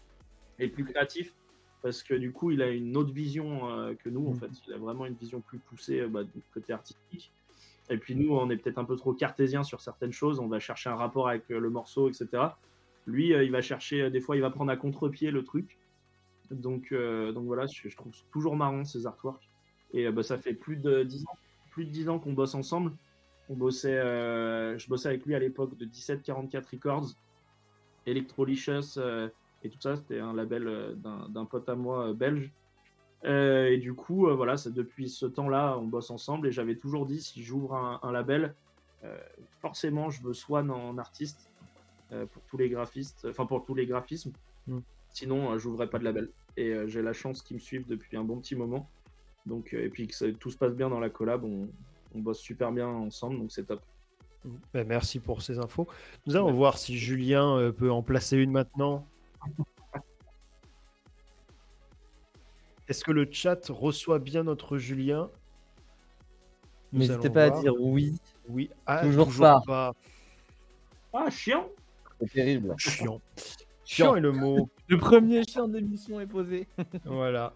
[0.58, 1.34] et le plus créatif.
[1.82, 4.36] Parce que du coup, il a une autre vision euh, que nous, en mm.
[4.36, 4.50] fait.
[4.68, 7.32] Il a vraiment une vision plus poussée euh, bah, du côté artistique.
[7.90, 10.38] Et puis nous, on est peut-être un peu trop cartésien sur certaines choses.
[10.38, 12.28] On va chercher un rapport avec euh, le morceau, etc.
[13.06, 15.78] Lui, il va chercher, des fois, il va prendre à contre-pied le truc.
[16.50, 19.48] Donc, donc voilà, je, trouve toujours marrant ces artworks.
[19.92, 21.36] Et bah, ça fait plus de 10 ans,
[21.72, 22.92] plus de 10 ans qu'on bosse ensemble.
[23.48, 27.10] On bossait, euh, je bossais avec lui à l'époque de 1744 Records,
[28.06, 29.28] Electrolicious euh,
[29.62, 29.96] et tout ça.
[29.96, 30.94] C'était un label euh,
[31.28, 32.50] d'un pote à moi belge.
[33.24, 36.48] et du coup, voilà, c'est depuis ce temps-là, on bosse ensemble.
[36.48, 38.54] Et j'avais toujours dit, si j'ouvre un, label,
[39.60, 41.51] forcément, je veux Swan en artiste
[42.32, 44.32] pour tous les graphistes, enfin pour tous les graphismes.
[44.66, 44.78] Mm.
[45.10, 46.30] Sinon, j'ouvrais pas de label.
[46.56, 48.88] Et j'ai la chance qu'ils me suivent depuis un bon petit moment.
[49.46, 51.68] Donc, et puis que tout se passe bien dans la collab, on,
[52.14, 53.82] on bosse super bien ensemble, donc c'est top.
[54.72, 55.86] Ben, merci pour ces infos.
[56.26, 59.06] Nous allons voir si Julien euh, peut en placer une maintenant.
[62.88, 65.30] Est-ce que le chat reçoit bien notre Julien?
[66.92, 68.18] N'hésitez pas à dire oui.
[68.48, 69.30] Oui, ah, toujours,
[69.64, 69.94] pas.
[71.12, 71.68] Ah, chiant
[72.22, 72.74] C'est terrible.
[72.78, 73.20] Chiant.
[73.84, 74.70] Chiant est le mot.
[74.88, 76.66] Le premier chiant d'émission est posé.
[77.04, 77.54] voilà.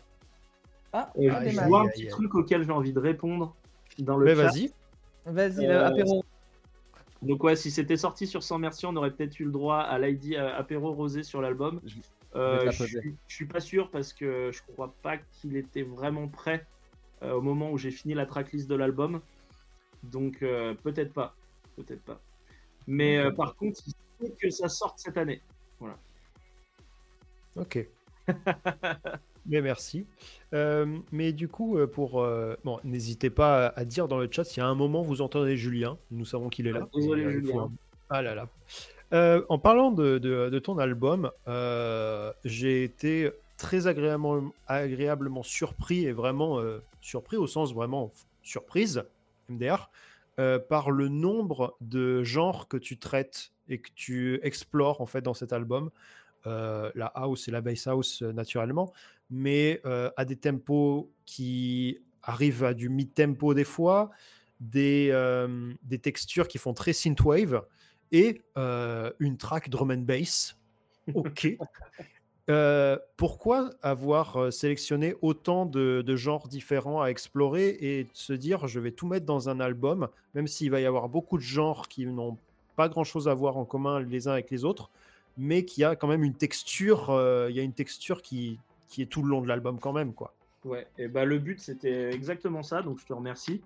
[0.92, 3.54] Ah, je vois un petit truc auquel j'ai envie de répondre
[3.98, 4.72] dans le Mais vas-y.
[5.26, 6.24] Vas-y, euh, apéro.
[7.22, 9.98] Donc ouais, si c'était sorti sur 100 merci, on aurait peut-être eu le droit à
[9.98, 11.80] l'ID euh, apéro rosé sur l'album.
[12.34, 12.98] Euh, je,
[13.28, 16.66] suis pas sûr parce que je crois pas qu'il était vraiment prêt
[17.22, 19.20] au moment où j'ai fini la tracklist de l'album.
[20.02, 21.34] Donc peut-être pas,
[21.76, 22.20] peut-être pas.
[22.86, 23.94] Mais par contre, il
[24.40, 25.42] que ça sorte cette année.
[25.78, 25.96] Voilà.
[27.56, 27.86] Ok.
[29.48, 30.06] Mais merci.
[30.54, 34.44] Euh, mais du coup, euh, pour euh, bon, n'hésitez pas à dire dans le chat
[34.44, 35.98] s'il y a un moment vous entendez Julien.
[36.10, 36.80] Nous savons qu'il est là.
[36.82, 37.70] Ah, désolé, Julien.
[38.10, 39.44] Ah là là.
[39.48, 41.30] en parlant de, de, ton album,
[42.44, 46.60] j'ai été très agréablement, agréablement surpris et vraiment
[47.00, 49.04] surpris au sens vraiment surprise,
[49.48, 49.90] MDR,
[50.68, 55.34] par le nombre de genres que tu traites et que tu explores en fait dans
[55.34, 55.90] cet album.
[56.44, 58.92] la house et la bass house naturellement,
[59.30, 64.10] mais euh, à des tempos qui arrivent à du mid-tempo des fois,
[64.60, 67.62] des, euh, des textures qui font très synthwave
[68.12, 70.58] et euh, une track drum and bass.
[71.14, 71.56] Ok.
[73.16, 79.06] pourquoi avoir sélectionné autant de, genres différents à explorer et se dire je vais tout
[79.06, 82.36] mettre dans un album, même s'il va y avoir beaucoup de genres qui n'ont
[82.76, 84.90] pas grand chose à voir en commun les uns avec les autres,
[85.36, 87.06] mais qui a quand même une texture,
[87.48, 90.12] il y a une texture qui, qui est tout le long de l'album quand même,
[90.12, 90.32] quoi.
[90.64, 93.62] Ouais, et bah le but c'était exactement ça, donc je te remercie.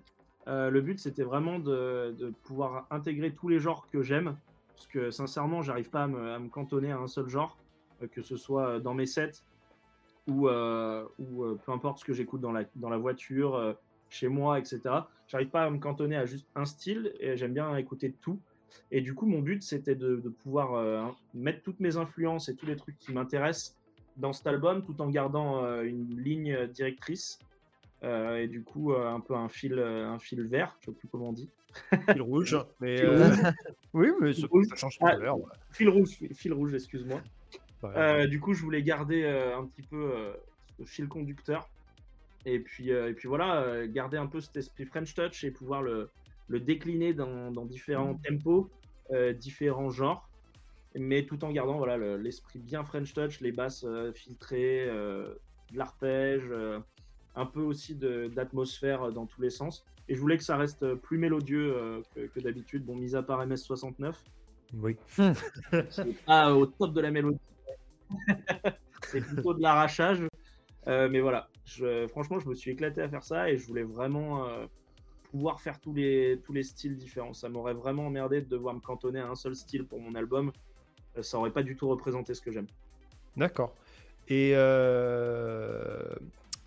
[0.47, 4.37] Euh, le but c'était vraiment de, de, pouvoir intégrer tous les genres que j'aime,
[4.75, 7.60] parce que sincèrement j'arrive pas à me, cantonner à un seul genre, euh,
[8.07, 9.43] que ce soit dans mes sets
[10.27, 13.75] ou, euh, ou peu importe ce que j'écoute dans la, dans la voiture,
[14.09, 14.81] chez moi, etc.
[15.27, 18.39] J'arrive pas à me cantonner à juste un style et j'aime bien écouter tout.
[18.89, 22.65] Et du coup mon but c'était de, de, pouvoir mettre toutes mes influences et tous
[22.65, 23.75] les trucs qui m'intéressent
[24.17, 27.39] dans cet album tout en gardant euh, une ligne directrice
[28.03, 31.07] euh, et du coup euh, un peu un fil, un fil vert, je sais plus
[31.07, 31.49] comment on dit.
[32.09, 33.01] Fil rouge, mais
[33.93, 35.37] oui, mais ça, change de couleur.
[35.49, 37.21] Ah, fil rouge, fil rouge, excuse-moi.
[38.29, 40.33] Du coup, je voulais garder un petit peu
[40.79, 41.69] le fil conducteur
[42.45, 46.09] et puis, et puis voilà, garder un peu cet esprit French Touch et pouvoir le,
[46.47, 48.21] le décliner dans, dans différents mmh.
[48.21, 48.69] tempos,
[49.39, 50.27] différents genres
[50.95, 55.33] mais tout en gardant voilà l'esprit bien French touch, les basses euh, filtrées, euh,
[55.71, 56.79] de l'arpège, euh,
[57.35, 59.85] un peu aussi de- d'atmosphère dans tous les sens.
[60.09, 62.83] Et je voulais que ça reste plus mélodieux euh, que, que d'habitude.
[62.83, 64.13] Bon, mis à part MS69,
[64.79, 64.97] Oui.
[65.89, 67.39] c'est pas au top de la mélodie.
[69.03, 70.23] C'est plutôt de l'arrachage.
[70.87, 71.47] Euh, mais voilà,
[72.09, 74.65] franchement, je me suis éclaté à faire ça et je voulais vraiment euh,
[75.29, 77.33] pouvoir faire tous les, tous les styles différents.
[77.33, 80.51] Ça m'aurait vraiment emmerdé de devoir me cantonner à un seul style pour mon album.
[81.17, 82.67] Euh, ça aurait pas du tout représenté ce que j'aime.
[83.37, 83.75] D'accord.
[84.27, 84.51] Et,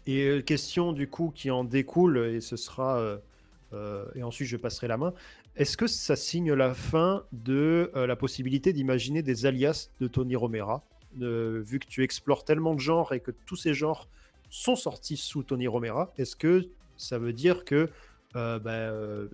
[0.06, 3.18] et question du coup qui en découle, et ce sera.
[4.14, 5.14] et ensuite je passerai la main.
[5.56, 10.84] Est-ce que ça signe la fin de la possibilité d'imaginer des alias de Tony Romera?
[11.22, 14.08] Euh, Vu que tu explores tellement de genres et que tous ces genres
[14.50, 17.88] sont sortis sous Tony Romera, est-ce que ça veut dire que
[18.36, 19.28] euh, ben, euh,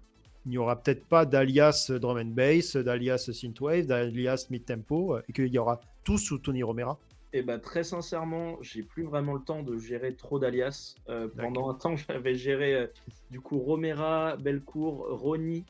[0.47, 5.33] il n'y aura peut-être pas d'alias drum and bass, d'alias synthwave, d'alias mid-tempo, euh, et
[5.33, 6.99] qu'il y aura tout sous Tony Romera?
[7.33, 10.97] Et bah très sincèrement, j'ai plus vraiment le temps de gérer trop d'alias.
[11.37, 12.91] Pendant un temps, j'avais géré
[13.31, 15.64] du coup Romera, Belcourt, Rony,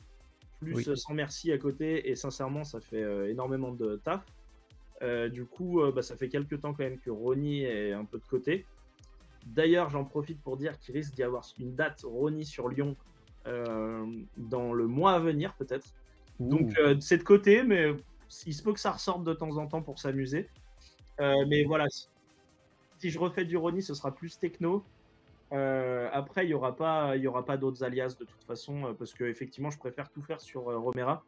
[0.59, 0.97] plus Oui.
[0.97, 2.09] Sans Merci à côté.
[2.09, 4.23] Et sincèrement, ça fait énormément de taf.
[5.01, 8.05] Euh, du coup, euh, bah, ça fait quelques temps quand même que Rony est un
[8.05, 8.65] peu de côté.
[9.45, 12.95] D'ailleurs, j'en profite pour dire qu'il risque d'y avoir une date Rony sur Lyon
[13.47, 14.05] euh,
[14.37, 15.95] dans le mois à venir peut-être.
[16.39, 17.95] Donc c'est de côté, mais
[18.45, 20.49] il se peut que ça ressorte de temps en temps pour s'amuser.
[21.19, 22.07] Mais voilà, si,
[22.97, 24.83] si je refais du Rony, ce sera plus techno.
[25.51, 29.13] Après, il n'y aura pas, il y aura pas d'autres alias de toute façon, parce
[29.13, 31.23] que effectivement, je préfère tout faire sur Romera,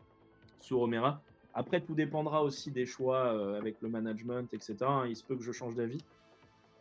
[0.59, 1.21] sous Romera.
[1.53, 4.75] Après, tout dépendra aussi des choix euh, avec le management, etc.
[4.81, 6.03] hein, Il se peut que je change d'avis.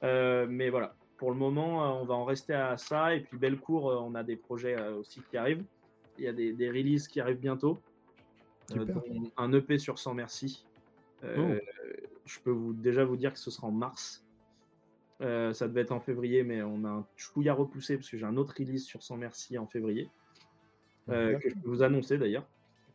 [0.03, 3.15] Euh, mais voilà, pour le moment, euh, on va en rester à ça.
[3.15, 5.65] Et puis, Bellecour, on a des projets aussi qui arrivent.
[6.19, 7.79] Il y a des, des releases qui arrivent bientôt.
[9.37, 10.65] Un EP sur Sans Merci.
[11.25, 11.59] Euh,
[12.25, 14.25] Je peux vous, déjà vous dire que ce sera en mars.
[15.21, 18.25] Euh, ça devait être en février, mais on a un chouïa repoussé parce que j'ai
[18.27, 20.11] un autre release sur Sans Merci en février.
[21.11, 22.47] euh, que je peux vous annoncer d'ailleurs.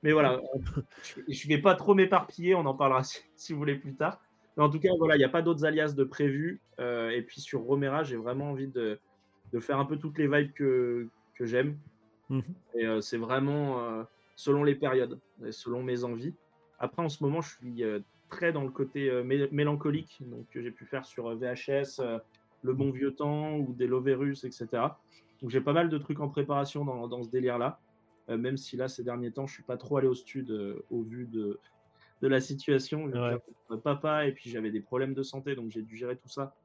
[0.03, 0.41] Mais voilà,
[1.27, 4.21] je ne vais pas trop m'éparpiller, on en parlera si, si vous voulez plus tard.
[4.55, 6.59] Mais en tout cas, voilà, il n'y a pas d'autres alias de prévus.
[6.79, 8.99] Euh, et puis sur Romera, j'ai vraiment envie de,
[9.53, 11.77] de faire un peu toutes les vibes que, que j'aime.
[12.29, 12.43] Mhm.
[12.75, 14.03] Et euh, c'est vraiment euh,
[14.35, 16.33] selon les périodes, et selon mes envies.
[16.79, 17.83] Après, en ce moment, je suis
[18.29, 22.01] très dans le côté mé- mélancolique, donc que j'ai pu faire sur VHS,
[22.61, 24.67] Le Bon Vieux Temps ou des Loverus, etc.
[25.41, 27.79] Donc j'ai pas mal de trucs en préparation dans, dans ce délire-là,
[28.36, 31.01] même si là, ces derniers temps, je suis pas trop allé au stud euh, au
[31.03, 31.59] vu de,
[32.21, 33.05] de la situation.
[33.05, 33.38] Ouais.
[33.84, 36.55] papa et puis j'avais des problèmes de santé, donc j'ai dû gérer tout ça.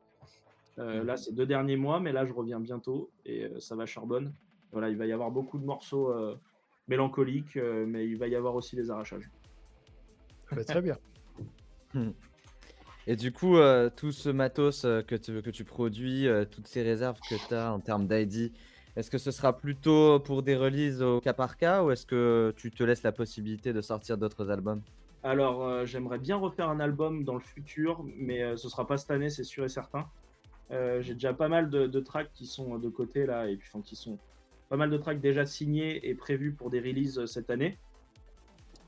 [0.78, 1.06] Euh, Mhm.
[1.06, 4.32] Là, ces deux derniers mois, mais là, je reviens bientôt et euh, ça va charbonne.
[4.72, 6.34] Voilà, il va y avoir beaucoup de morceaux euh,
[6.88, 9.30] mélancoliques, euh, mais il va y avoir aussi des arrachages.
[10.50, 10.96] Bah, très bien.
[13.06, 16.68] Et du coup, euh, tout ce matos euh, que, tu, que tu produis, euh, toutes
[16.68, 18.52] ces réserves que tu as en termes d'ID,
[18.96, 22.52] est-ce que ce sera plutôt pour des releases au cas par cas ou est-ce que
[22.56, 24.82] tu te laisses la possibilité de sortir d'autres albums?
[25.22, 28.96] Alors, euh, j'aimerais bien refaire un album dans le futur, mais euh, ce sera pas
[28.96, 30.06] cette année, c'est sûr et certain.
[30.72, 33.68] Euh, J'ai déjà pas mal de, de tracks qui sont de côté là, et puis
[33.72, 34.18] enfin, qui sont
[34.68, 37.78] pas mal de tracks déjà signés et prévus pour des releases euh, cette année.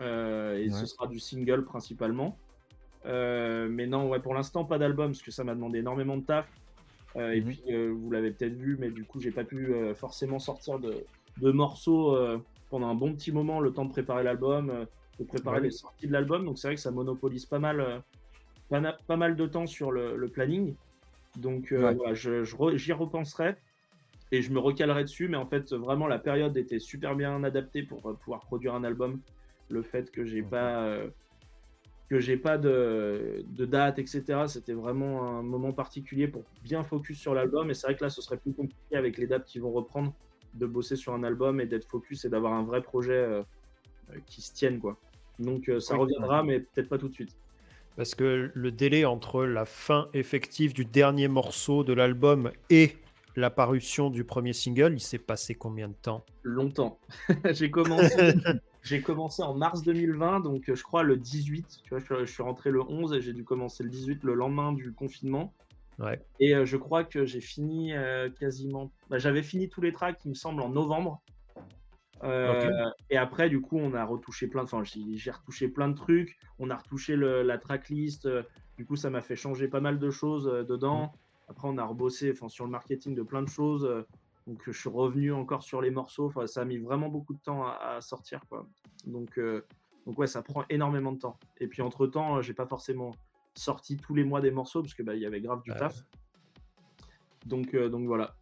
[0.00, 0.70] Et Ouais.
[0.70, 2.36] ce sera du single principalement.
[3.04, 6.48] Mais non, ouais, pour l'instant, pas d'album, parce que ça m'a demandé énormément de taf.
[7.16, 7.46] Euh, Et Mhm.
[7.46, 10.78] puis, euh, vous l'avez peut-être vu, mais du coup, j'ai pas pu euh, forcément sortir
[10.78, 11.04] de,
[11.40, 12.16] de morceaux
[12.70, 14.86] pendant un bon petit moment, le temps de préparer l'album,
[15.20, 15.64] de préparer Ouais.
[15.66, 16.44] les sorties de l'album.
[16.44, 18.02] Donc, c'est vrai que ça monopolise pas mal,
[19.06, 20.74] pas, mal de temps sur le, le planning.
[21.38, 21.94] Donc, Ouais.
[21.94, 23.56] voilà, je re- j'y repenserai
[24.32, 25.28] et je me recalerai dessus.
[25.28, 29.20] Mais en fait, vraiment, la période était super bien adaptée pour pouvoir produire un album.
[29.70, 30.48] Le fait que j'ai Mhm.
[30.48, 30.84] pas.
[30.84, 31.08] euh,
[32.08, 34.22] que j'ai pas de, de date, etc.
[34.46, 37.70] C'était vraiment un moment particulier pour bien focus sur l'album.
[37.70, 40.12] Et c'est vrai que là, ce serait plus compliqué avec les dates qui vont reprendre
[40.54, 43.42] de bosser sur un album et d'être focus et d'avoir un vrai projet euh,
[44.10, 44.78] euh, qui se tienne.
[44.78, 44.98] Quoi.
[45.38, 46.00] Donc euh, ça Oui.
[46.02, 47.36] reviendra, mais peut-être pas tout de suite.
[47.96, 52.96] Parce que le délai entre la fin effective du dernier morceau de l'album et
[53.36, 56.24] la parution du premier single, il s'est passé combien de temps?
[56.42, 56.98] Longtemps.
[57.52, 58.34] j'ai commencé,
[58.84, 61.80] j'ai commencé en mars 2020, donc euh, je crois le 18.
[61.82, 64.22] Tu vois, je, suis- je suis rentré le 11 et j'ai dû commencer le 18
[64.22, 65.52] le lendemain du confinement.
[65.98, 66.20] Ouais.
[66.40, 68.92] Et euh, je crois que j'ai fini euh, quasiment.
[69.10, 71.20] bah, J'avais fini tous les tracks, il me semble, en novembre.
[72.22, 72.70] Euh,
[73.10, 74.66] Et après, du coup, on a retouché plein de.
[74.66, 76.38] Enfin, j'ai retouché plein de trucs.
[76.58, 78.28] On a retouché le- la tracklist.
[78.78, 81.12] Du coup, ça m'a fait changer pas mal de choses dedans.
[81.48, 83.88] Après, on a rebossé enfin, sur le marketing de plein de choses.
[84.46, 86.26] Donc, je suis revenu encore sur les morceaux.
[86.26, 88.40] Enfin, ça a mis vraiment beaucoup de temps à, à sortir.
[88.48, 88.66] Quoi.
[89.06, 89.64] Donc, euh,
[90.06, 91.38] donc, ouais, ça prend énormément de temps.
[91.60, 93.12] Et puis, entre-temps, euh, j'ai pas forcément
[93.54, 95.94] sorti tous les mois des morceaux parce que bah, il y avait grave du taf.
[97.46, 98.34] Donc, euh, donc voilà.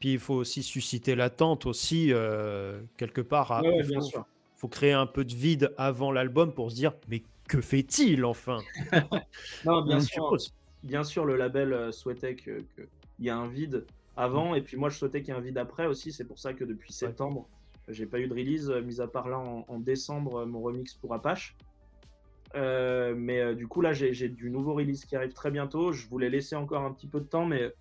[0.00, 3.52] Puis il faut aussi susciter l'attente aussi, euh, quelque part.
[3.52, 4.24] à- Ouais, bien faut, sûr.
[4.56, 8.58] faut créer un peu de vide avant l'album pour se dire, mais que fait-il enfin?
[9.64, 10.36] Non, bien sûr.
[10.82, 12.64] bien sûr, le label euh, souhaitait qu'il
[13.18, 13.86] y ait un vide
[14.18, 16.12] avant, et puis moi je souhaitais qu'il y ait un vide après aussi.
[16.12, 17.48] C'est pour ça que depuis septembre,
[17.86, 20.60] j'ai pas eu de release, euh, mis à part là en, en décembre, euh, mon
[20.60, 21.56] remix pour Apache.
[22.54, 25.92] Euh, mais euh, du coup, là j'ai du nouveau release qui arrive très bientôt.
[25.92, 27.72] Je voulais laisser encore un petit peu de temps, mais,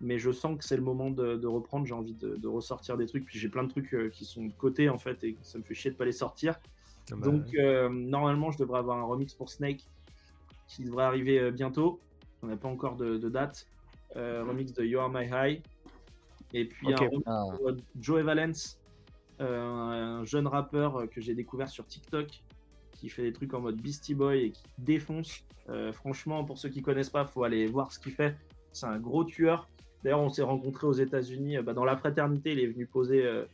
[0.00, 1.86] mais je sens que c'est le moment de, de reprendre.
[1.86, 4.44] J'ai envie de, de ressortir des trucs, puis j'ai plein de trucs euh, qui sont
[4.46, 6.58] de côté en fait, et ça me fait chier de pas les sortir.
[7.12, 7.54] Ah bah, Donc
[7.90, 9.86] normalement, je devrais avoir un remix pour Snake
[10.66, 12.00] qui devrait arriver bientôt.
[12.42, 13.68] On n'a pas encore de, de date.
[14.16, 15.62] Remix de You Are My High.
[16.54, 16.96] Et puis un
[17.26, 17.44] Ah.
[17.66, 18.80] euh, Joey Valence,
[19.40, 22.28] euh, un jeune rappeur euh, que j'ai découvert sur TikTok
[22.92, 25.44] qui fait des trucs en mode Beastie Boy et qui défonce.
[25.68, 28.36] Euh, franchement, pour ceux qui connaissent pas, faut aller voir ce qu'il fait.
[28.72, 29.68] C'est un gros tueur.
[30.02, 32.52] D'ailleurs, on s'est rencontrés aux États-Unis bah, dans la fraternité.
[32.52, 33.44] Il est venu poser, euh,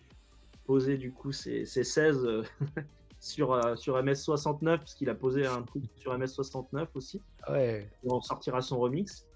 [0.67, 2.43] poser du coup ses, ses 16 euh,
[3.21, 7.23] sur, euh, sur MS69, parce qu'il a posé un truc sur MS69 aussi.
[7.49, 7.89] ouais.
[8.05, 9.27] On sortira son remix.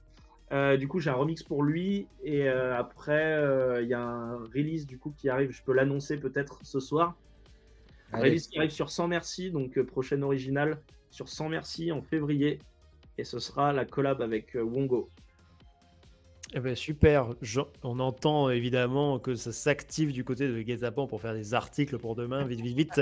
[0.54, 2.06] Euh, du coup, j'ai un remix pour lui.
[2.22, 5.50] Et euh, après, euh, il y a un release du coup qui arrive.
[5.50, 7.16] Je peux l'annoncer peut-être ce soir.
[8.12, 8.30] Un Allez.
[8.30, 10.80] release qui arrive sur 100 Merci, donc euh, prochaine originale
[11.10, 12.60] sur 100 Merci en février.
[13.18, 15.08] Et ce sera la collab avec euh, Wongo.
[16.52, 17.34] Eh ben, super.
[17.42, 21.98] Je- on entend évidemment que ça s'active du côté de Gazapan pour faire des articles
[21.98, 22.44] pour demain.
[22.44, 23.00] Vite, vite, vite.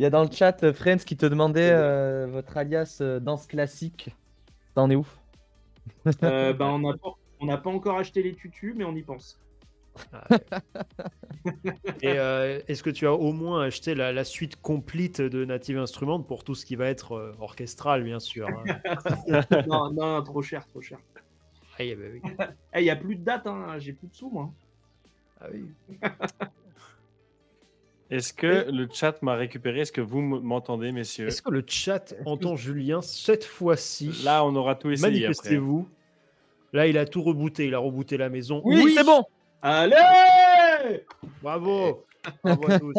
[0.00, 3.20] Il y a dans le chat euh, Friends qui te demandait euh, votre alias euh,
[3.20, 4.08] danse classique.
[4.74, 5.06] T'en es où?
[6.22, 9.02] Euh, ben, on n'a pas, on n'a pas encore acheté les tutus, mais on y
[9.02, 9.38] pense.
[12.00, 15.76] Et euh, est-ce que tu as au moins acheté la, la suite complète de Native
[15.76, 18.64] Instruments pour tout ce qui va être euh, orchestral, bien sûr hein?
[19.66, 20.98] Non, non, non, trop cher, trop cher.
[21.74, 22.22] Ah, eh ben oui.
[22.74, 24.50] Il n'y a plus de date, hein, j'ai plus de sous, moi.
[25.42, 25.66] Ah oui.
[28.10, 29.80] Est-ce que le chat m'a récupéré?
[29.80, 31.28] Est-ce que vous m'entendez, messieurs?
[31.28, 34.10] Est-ce que le chat entend Julien cette fois-ci?
[34.24, 35.20] Là, on aura tout essayé après.
[35.20, 35.88] Manifestez-vous.
[36.72, 37.66] Là, il a tout rebooté.
[37.66, 38.62] Il a rebooté la maison.
[38.64, 39.24] Oui, c'est bon
[39.62, 41.04] Allez
[41.42, 42.04] Bravo
[42.44, 42.94] Bravo à tous.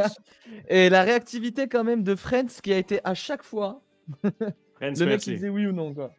[0.69, 3.81] Et la réactivité quand même de Friends qui a été à chaque fois
[4.21, 4.31] Friends,
[4.81, 5.25] le mec merci.
[5.25, 6.13] qui disait oui ou non quoi.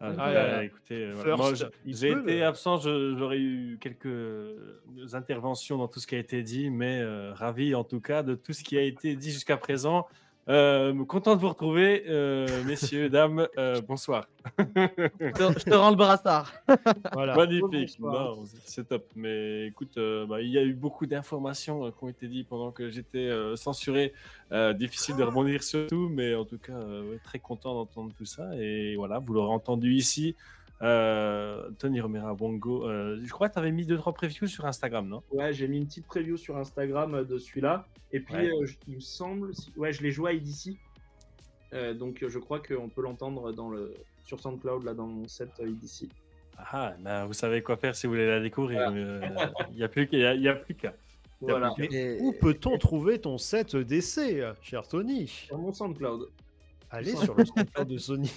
[0.00, 0.64] Ah, Ah, là.
[0.64, 1.36] écoutez, voilà.
[1.36, 4.54] Moi, First, je- il j'ai peut, été le- absent, je- j'aurais eu quelques
[5.12, 8.34] interventions dans tout ce qui a été dit, mais euh, ravi en tout cas de
[8.34, 10.06] tout ce qui a été dit jusqu'à présent.
[10.48, 14.28] Euh, content de vous retrouver, euh, messieurs, dames, euh, bonsoir.
[14.58, 14.62] Je
[15.32, 16.52] te, je te rends le brassard.
[17.12, 17.34] Voilà.
[17.34, 17.98] Magnifique.
[17.98, 19.06] Non, c'est top.
[19.16, 22.48] Mais écoute, euh, bah, il y a eu beaucoup d'informations euh, qui ont été dites
[22.48, 24.12] pendant que j'étais euh, censuré.
[24.52, 28.12] Euh, difficile de rebondir sur tout, mais en tout cas, euh, ouais, très content d'entendre
[28.16, 28.50] tout ça.
[28.56, 30.36] Et voilà, vous l'aurez entendu ici.
[30.84, 34.66] Euh, Tony Romera Bongo, euh, je crois que tu avais mis deux trois previews sur
[34.66, 35.22] Instagram, non?
[35.30, 37.86] Ouais, j'ai mis une petite preview sur Instagram euh, de celui-là.
[38.12, 38.48] Et puis, Ouais.
[38.48, 40.76] euh, je- il me semble, si- ouais, je l'ai joué à IDC.
[41.72, 45.48] Euh, donc, je crois qu'on peut l'entendre dans le sur SoundCloud, là, dans mon set
[45.60, 46.08] euh, IDC.
[46.58, 48.90] Ah, bah, vous savez quoi faire si vous voulez la découvrir.
[48.94, 50.34] Il n'y a plus qu'à.
[50.34, 50.94] y a plus qu'à.
[51.42, 51.96] Il y a Voilà, plus qu'à.
[51.96, 55.26] Et- Où peut-on trouver ton set d'essai, cher Tony?
[55.26, 56.28] Sur mon SoundCloud.
[56.90, 58.32] Allez sur le SoundCloud de Sony.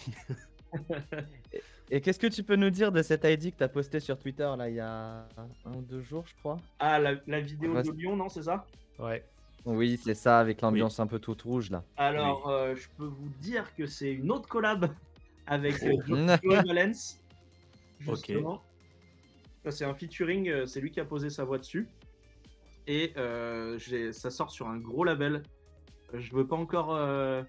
[1.89, 4.17] Et qu'est-ce que tu peux nous dire de cette ID que tu as posté sur
[4.19, 5.25] Twitter là il y a
[5.65, 7.83] un ou deux jours, je crois Ah, la, la vidéo Ouais.
[7.83, 8.65] de Lyon, non, c'est ça
[8.99, 9.23] Ouais.
[9.65, 11.83] Oui, c'est ça, avec l'ambiance un peu toute rouge là.
[11.97, 14.91] Alors, euh, je peux vous dire que c'est une autre collab
[15.47, 16.03] avec euh, Oh.
[16.43, 17.19] Joey Valence.
[17.99, 18.61] Justement.
[19.63, 21.87] Ça, C'est un featuring, euh, c'est lui qui a posé sa voix dessus.
[22.85, 23.77] Et euh,
[24.11, 25.43] ça sort sur un gros label.
[26.13, 27.43] Je veux pas encore, euh,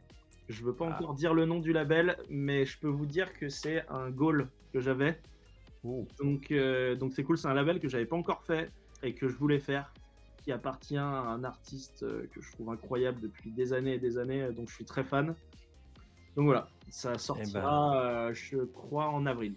[0.48, 0.94] je veux pas Ah.
[0.94, 4.48] encore dire le nom du label, mais je peux vous dire que c'est un goal
[4.72, 5.18] que j'avais.
[5.84, 7.38] Donc, euh, donc c'est cool.
[7.38, 8.70] C'est un label que j'avais pas encore fait
[9.02, 9.92] et que je voulais faire,
[10.42, 14.18] qui appartient à un artiste euh, que je trouve incroyable depuis des années et des
[14.18, 15.34] années, euh, donc je suis très fan.
[16.36, 19.54] Donc voilà, ça sortira, euh, je crois, en avril.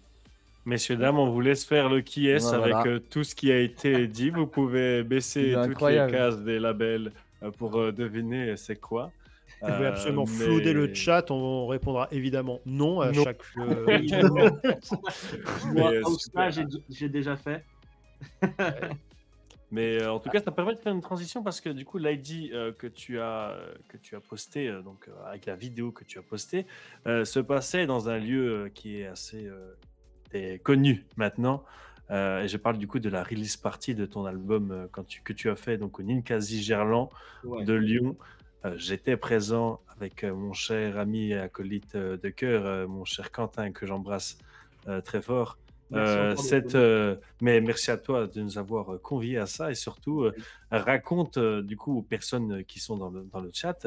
[0.64, 3.00] Messieurs, dames, on vous laisse faire le qui est avec voilà.
[3.10, 4.30] tout ce qui a été dit.
[4.30, 6.12] Vous pouvez baisser toutes incroyable.
[6.12, 7.12] les cases des labels
[7.58, 9.10] pour deviner c'est quoi.
[9.62, 11.30] Vous pouvez Euh, absolument mais- flouder le chat.
[11.30, 13.22] On répondra évidemment non à Non.
[13.24, 13.42] chaque.
[13.58, 13.86] euh,
[16.34, 16.48] Moi,
[16.90, 17.64] j'ai déjà fait.
[19.70, 21.96] Mais euh, en tout cas, ça permet de faire une transition parce que du coup,
[21.96, 23.56] l'ID euh, que tu as
[23.88, 26.66] que tu as posté, euh, donc euh, avec la vidéo que tu as postée,
[27.06, 29.74] euh, se passait dans un lieu euh, qui est assez euh,
[30.34, 31.64] est connu maintenant.
[32.10, 35.04] Euh, et je parle du coup de la release party de ton album euh, quand
[35.06, 37.08] tu, que tu as fait donc au Ninkasi Gerland
[37.44, 37.64] Ouais.
[37.64, 38.14] de Lyon.
[38.76, 44.38] J'étais présent avec mon cher ami et acolyte de cœur, mon cher Quentin, que j'embrasse
[45.04, 45.58] très fort.
[45.94, 49.74] Euh, cette, euh, mais merci à toi de nous avoir euh, conviés à ça et
[49.74, 50.30] surtout
[50.70, 53.86] raconte du coup aux personnes qui sont dans le, dans le chat,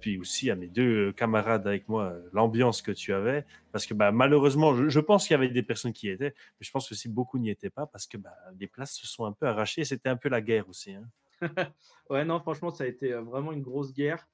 [0.00, 4.12] puis aussi à mes deux camarades avec moi l'ambiance que tu avais parce que bah,
[4.12, 6.94] malheureusement je, pense qu'il y avait des personnes qui y étaient, mais je pense que
[6.94, 9.84] aussi beaucoup n'y étaient pas parce que bah, les places se sont un peu arrachées.
[9.84, 10.92] C'était un peu la guerre aussi.
[10.92, 11.04] Hein.
[12.10, 14.28] ouais non franchement ça a été vraiment une grosse guerre.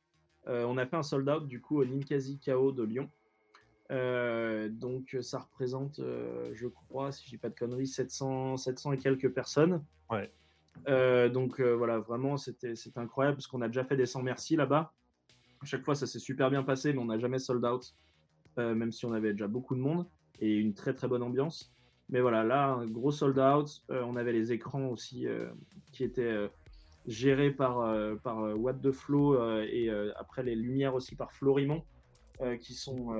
[0.46, 3.10] on a fait un sold out du coup au Ninkasi KO de Lyon.
[3.92, 8.92] Euh, donc ça représente, euh, je crois, si je dis pas de conneries, 700, 700
[8.92, 9.84] et quelques personnes.
[10.10, 10.32] Ouais.
[10.88, 14.92] Euh, donc voilà, vraiment, c'était incroyable parce qu'on a déjà fait des 100 merci là-bas.
[15.62, 17.94] À chaque fois, ça s'est super bien passé, mais on n'a jamais sold out,
[18.56, 20.06] même si on avait déjà beaucoup de monde
[20.40, 21.72] et une très très bonne ambiance.
[22.08, 23.82] Mais voilà, là, un gros sold out.
[23.88, 25.26] on avait les écrans aussi
[25.92, 26.50] qui étaient
[27.06, 27.86] gérés par,
[28.22, 31.84] par What the Flow et après les lumières aussi par Florimont.
[32.60, 33.14] qui sont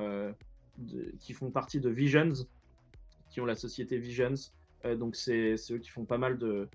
[1.21, 2.33] qui font partie de Visions,
[3.31, 4.35] qui ont la société Visions.
[4.85, 6.69] Euh, donc c'est eux qui font pas mal de,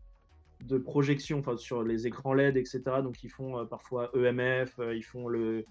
[0.66, 2.82] de projections sur les écrans LED, etc.
[3.04, 5.66] Donc ils font euh, parfois EMF, euh, ils font le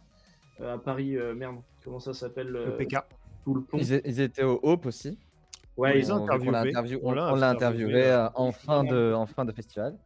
[0.62, 2.96] à Paris, merde, comment ça s'appelle Le PK.
[3.44, 3.78] Tout le pont.
[3.78, 5.18] Ils, étaient au Hope aussi.
[5.74, 7.00] Ouais, ils ont interviewé.
[7.02, 9.96] On l'a interviewé, en, fin de, en fin de festival.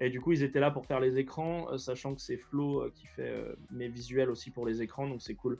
[0.00, 3.06] Et du coup, ils étaient là pour faire les écrans, sachant que c'est Flo qui
[3.06, 3.32] fait
[3.70, 5.58] mes visuels aussi pour les écrans, donc c'est cool.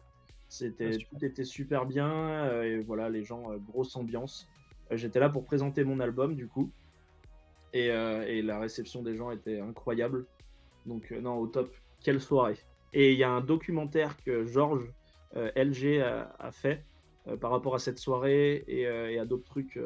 [0.52, 2.12] C'était, ah, tout était super bien.
[2.12, 4.46] Euh, et voilà, les gens, euh, grosse ambiance.
[4.90, 6.70] Euh, j'étais là pour présenter mon album, du coup.
[7.72, 10.26] Et, et la réception des gens était incroyable.
[10.84, 11.74] Donc, non, au top.
[12.04, 12.58] Quelle soirée.
[12.92, 14.92] Et il y a un documentaire que Georges
[15.34, 16.84] LG a, fait
[17.40, 18.86] par rapport à cette soirée et,
[19.18, 19.80] à d'autres trucs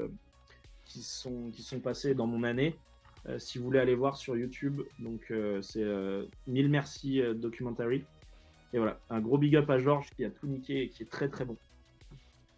[0.84, 2.76] qui, sont, qui sont passés dans mon année.
[3.38, 5.84] Si vous voulez aller voir sur YouTube, donc c'est
[6.46, 8.04] Mille Merci Documentary.
[8.72, 11.10] Et voilà, un gros big up à Georges qui a tout niqué et qui est
[11.10, 11.56] très très bon.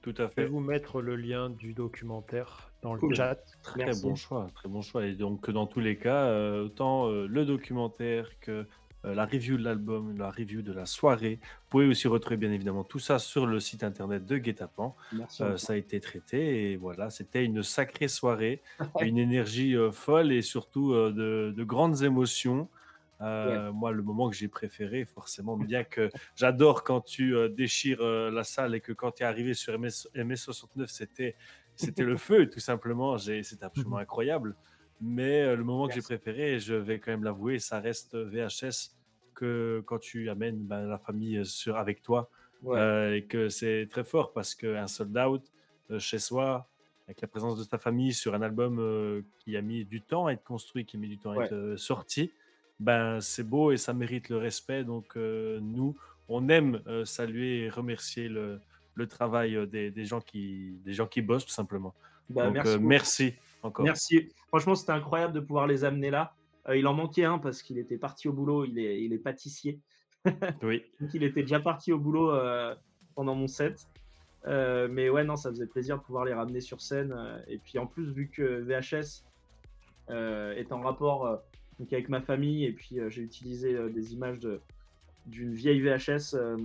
[0.03, 0.43] Tout à fait.
[0.43, 3.39] Je vais vous mettre le lien du documentaire dans le chat.
[3.63, 5.07] Très bon choix, très bon choix.
[5.07, 8.65] Et donc dans tous les cas, euh, autant euh, le documentaire que
[9.05, 12.53] euh, la review de l'album, la review de la soirée, vous pouvez aussi retrouver bien
[12.53, 14.97] évidemment tout ça sur le site internet de Guetapan.
[15.29, 18.63] ça a été traité et voilà, c'était une sacrée soirée,
[19.01, 22.69] une énergie folle et surtout de, de, grandes émotions.
[23.21, 28.01] Euh, moi, le moment que j'ai préféré, forcément, bien que j'adore quand tu euh, déchires
[28.01, 31.37] euh, la salle et que quand tu es arrivé sur MS, 69 c'était
[31.75, 33.19] c'était le feu, tout simplement.
[33.19, 34.57] C'était absolument incroyable.
[35.01, 38.95] Mais le moment que j'ai préféré, je vais quand même l'avouer, ça reste VHS
[39.35, 42.29] que quand tu amènes ben, la famille sur, avec toi.
[42.65, 45.43] et que c'est très fort parce qu'un sold out
[45.99, 46.69] chez soi,
[47.07, 50.33] avec la présence de ta famille sur un album qui a mis du temps à
[50.33, 52.33] être construit, qui a mis du temps à être sorti,
[52.81, 54.85] ben, c'est beau et ça mérite le respect.
[54.85, 55.97] Donc, euh, nous,
[56.29, 58.61] on aime euh, saluer et remercier le,
[58.95, 61.95] le travail euh, des, des, gens qui, des gens qui bossent, tout simplement.
[62.31, 63.85] Ben, Donc, merci, merci, encore.
[63.85, 64.29] Merci.
[64.49, 66.35] Franchement, c'était incroyable de pouvoir les amener là.
[66.75, 68.65] il en manquait un parce qu'il était parti au boulot.
[68.65, 69.81] Il est, il est pâtissier.
[70.63, 70.83] oui.
[71.01, 72.33] Donc, il était déjà parti au boulot
[73.15, 73.87] pendant mon set.
[74.47, 77.15] mais ouais, non, ça faisait plaisir de pouvoir les ramener sur scène.
[77.47, 79.25] et puis en plus, vu que VHS
[80.11, 81.41] est en rapport
[81.79, 84.41] donc avec ma famille, et puis euh, j'ai utilisé euh, des images
[85.27, 86.57] d'une vieille VHS euh,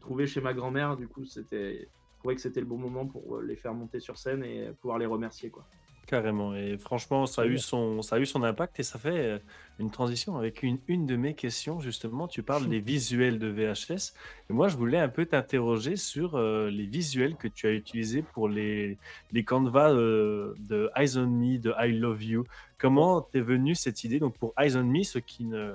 [0.00, 0.96] trouvée chez ma grand-mère.
[0.96, 4.18] Du coup, c'était, je trouvais que c'était le bon moment pour les faire monter sur
[4.18, 5.66] scène et pouvoir les remercier, quoi.
[6.08, 6.54] Carrément.
[6.54, 9.42] Et franchement, ça a, eu son, ça a eu son impact et ça fait
[9.78, 11.80] une transition avec une, une de mes questions.
[11.80, 14.14] Justement, tu parles des visuels de VHS.
[14.48, 18.48] Et moi, je voulais un peu t'interroger sur les visuels que tu as utilisés pour
[18.48, 18.96] les,
[19.32, 22.44] les canevas de Eyes on Me, de I Love You.
[22.78, 25.74] Comment t'es venu cette idée Donc pour Eyes on Me, ceux qui ne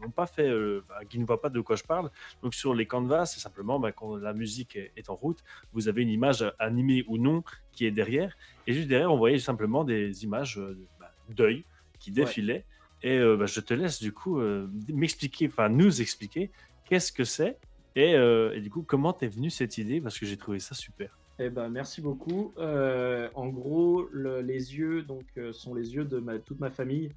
[0.00, 2.10] n'ont pas fait, euh, qui ne voient pas de quoi je parle,
[2.42, 5.44] donc sur les canvas, c'est simplement bah, quand la musique est, en route,
[5.74, 7.42] vous avez une image animée ou non
[7.72, 8.34] qui est derrière,
[8.66, 11.64] et juste derrière, on voyait simplement des images euh, bah, d'œil
[11.98, 12.64] qui défilaient.
[13.02, 14.40] Et euh, bah, je te laisse du coup
[14.88, 16.50] m'expliquer, enfin nous expliquer
[16.86, 17.58] qu'est-ce que c'est.
[17.94, 20.00] Et, et, du coup comment t'es venu cette idée?
[20.00, 21.10] Parce que j'ai trouvé ça super.
[21.40, 22.52] Eh ben, merci beaucoup.
[22.58, 27.12] Euh, en gros, les yeux donc, euh, sont les yeux de toute ma famille.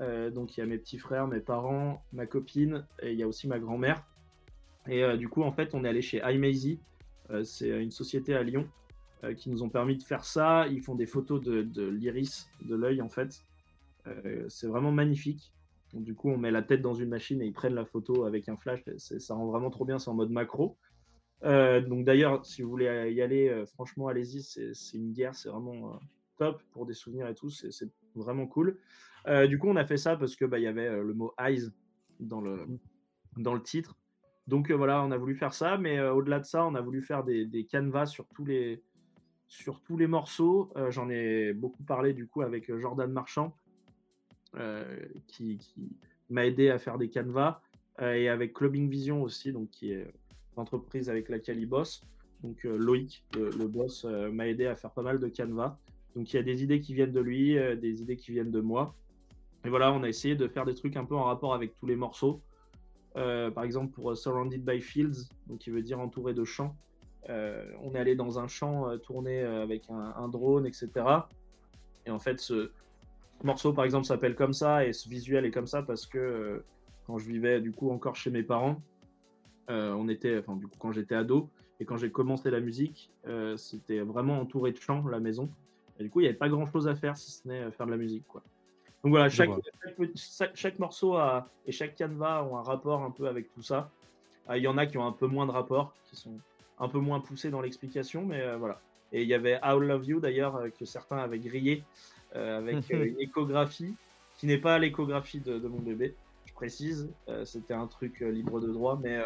[0.00, 3.22] Euh, donc, il y a mes petits frères, mes parents, ma copine, et il y
[3.22, 4.04] a aussi ma grand-mère.
[4.88, 6.80] Et du coup, en fait, on est allé chez iMazy.
[7.44, 8.66] c'est une société à Lyon
[9.36, 10.66] qui nous ont permis de faire ça.
[10.68, 13.44] Ils font des photos de, l'iris, de l'œil, en fait.
[14.48, 15.52] c'est vraiment magnifique.
[15.92, 18.48] Du coup, on met la tête dans une machine et ils prennent la photo avec
[18.48, 18.80] un flash.
[18.96, 19.98] Ça rend vraiment trop bien.
[19.98, 20.78] C'est en mode macro.
[21.44, 25.48] Euh, donc d'ailleurs, si vous voulez y aller, euh, franchement, allez-y, c'est une guerre, c'est
[25.48, 25.98] vraiment euh,
[26.36, 27.70] top pour des souvenirs et tout, c'est
[28.14, 28.78] vraiment cool.
[29.48, 31.70] du coup, on a fait ça parce que bah, y avait le mot eyes
[32.18, 32.78] dans le, mmh.
[33.38, 33.96] dans le titre.
[34.46, 37.24] Donc voilà, on a voulu faire ça, mais au-delà de ça, on a voulu faire
[37.24, 38.82] des, des canevas sur tous les,
[39.46, 40.72] sur tous les morceaux.
[40.88, 43.54] J'en ai beaucoup parlé du coup avec Jordan Marchand,
[45.28, 45.96] qui, qui
[46.30, 47.60] m'a aidé à faire des canevas,
[48.00, 50.10] et avec Clubbing Vision aussi, donc qui est
[50.60, 52.02] l'entreprise avec laquelle il bosse.
[52.42, 55.76] Donc Loïc, le, boss, m'a aidé à faire pas mal de canevas.
[56.14, 58.60] Donc il y a des idées qui viennent de lui, des idées qui viennent de
[58.60, 58.94] moi.
[59.64, 61.86] Et voilà, on a essayé de faire des trucs un peu en rapport avec tous
[61.86, 62.40] les morceaux.
[63.16, 66.76] Euh, par exemple, pour Surrounded by Fields, donc qui veut dire entouré de champs.
[67.28, 70.88] Euh, on est allé dans un champ euh, tourné avec un, drone, etc.
[72.06, 72.70] Et en fait, ce
[73.42, 76.64] morceau, par exemple, s'appelle comme ça et ce visuel est comme ça parce que
[77.06, 78.80] quand je vivais du coup encore chez mes parents,
[79.70, 81.48] on était, enfin du coup quand j'étais ado
[81.78, 83.10] et quand j'ai commencé la musique,
[83.56, 85.48] c'était vraiment entouré de champs la maison.
[85.98, 87.86] Et du coup, il n'y avait pas grand chose à faire si ce n'est faire
[87.86, 88.42] de la musique, quoi.
[89.02, 89.50] Donc voilà, chaque,
[90.54, 93.90] chaque, morceau a, et chaque canevas ont un rapport un peu avec tout ça.
[94.46, 96.38] Ah, il y en a qui ont un peu moins de rapport, qui sont
[96.78, 98.80] un peu moins poussés dans l'explication, mais euh, voilà.
[99.12, 101.84] Et il y avait How Love You d'ailleurs, euh, que certains avaient grillé
[102.34, 103.94] euh, avec une échographie,
[104.36, 106.14] qui n'est pas l'échographie de, mon bébé,
[106.46, 107.10] je précise.
[107.44, 109.18] c'était un truc libre de droit, mais,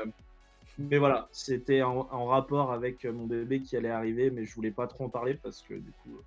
[0.78, 4.70] mais voilà, c'était en, en, rapport avec mon bébé qui allait arriver, mais je voulais
[4.70, 6.18] pas trop en parler parce que du coup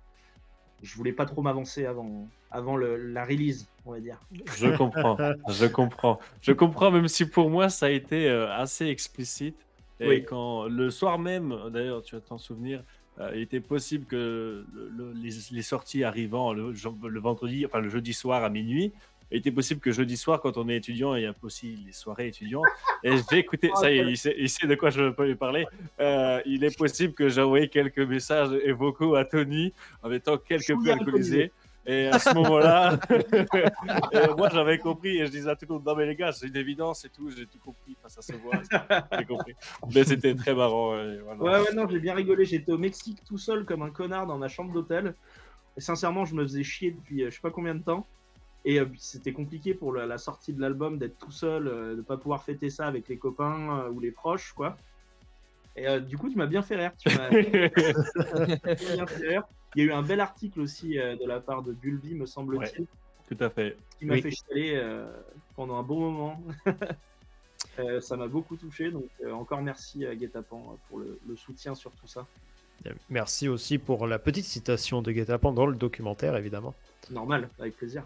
[0.82, 4.20] je voulais pas trop m'avancer avant, avant le, la release, on va dire.
[4.56, 5.16] Je comprends,
[5.48, 6.18] je comprends.
[6.40, 9.56] Je comprends, même si pour moi, ça a été euh, assez explicite.
[10.00, 12.84] Et quand le soir même, d'ailleurs, tu vas t'en souvenir,
[13.18, 14.64] euh, il était possible que
[15.16, 18.92] les, sorties arrivant le, le, vendredi, enfin le jeudi soir à minuit,
[19.30, 21.92] il était possible que jeudi soir, quand on est étudiant, il y a aussi les
[21.92, 22.62] soirées étudiants.
[23.02, 25.66] Et j'ai écouté, ça y est, il sait, de quoi je peux lui parler.
[26.00, 29.72] Euh, il est possible que j'ai envoyé quelques messages et vocaux à Tony
[30.02, 31.52] en étant quelque peu alcoolisé.
[31.86, 32.98] Et à ce moment-là,
[34.36, 36.46] moi j'avais compris et je disais à tout le monde Non, mais les gars, c'est
[36.46, 37.96] une évidence et tout, j'ai tout compris.
[37.98, 38.60] Enfin, ça se voit,
[39.18, 39.54] j'ai compris.
[39.94, 40.96] Mais c'était très marrant.
[40.96, 42.44] Ouais, ouais, non, j'ai bien rigolé.
[42.44, 45.14] J'étais au Mexique tout seul comme un connard dans ma chambre d'hôtel.
[45.78, 48.06] Et sincèrement, je me faisais chier depuis euh, je sais pas combien de temps.
[48.68, 52.02] Et euh, c'était compliqué pour la, sortie de l'album d'être tout seul, euh, de ne
[52.02, 54.76] pas pouvoir fêter ça avec les copains euh, ou les proches, quoi.
[55.74, 56.92] Et du coup, tu m'as bien fait rire.
[56.98, 59.44] Tu m'as bien fait rire.
[59.74, 62.84] Il y a eu un bel article aussi de la part de Bulby, me semble-t-il.
[63.28, 63.76] tout à fait.
[63.98, 64.82] Qui m'a fait chialer
[65.54, 66.42] pendant un bon moment.
[68.00, 68.90] ça m'a beaucoup touché.
[68.90, 72.26] Donc, encore merci à Guetapan pour le, le, soutien sur tout ça.
[73.08, 76.74] Merci aussi pour la petite citation de Guetapan dans le documentaire, évidemment.
[77.08, 78.04] Normal, avec plaisir.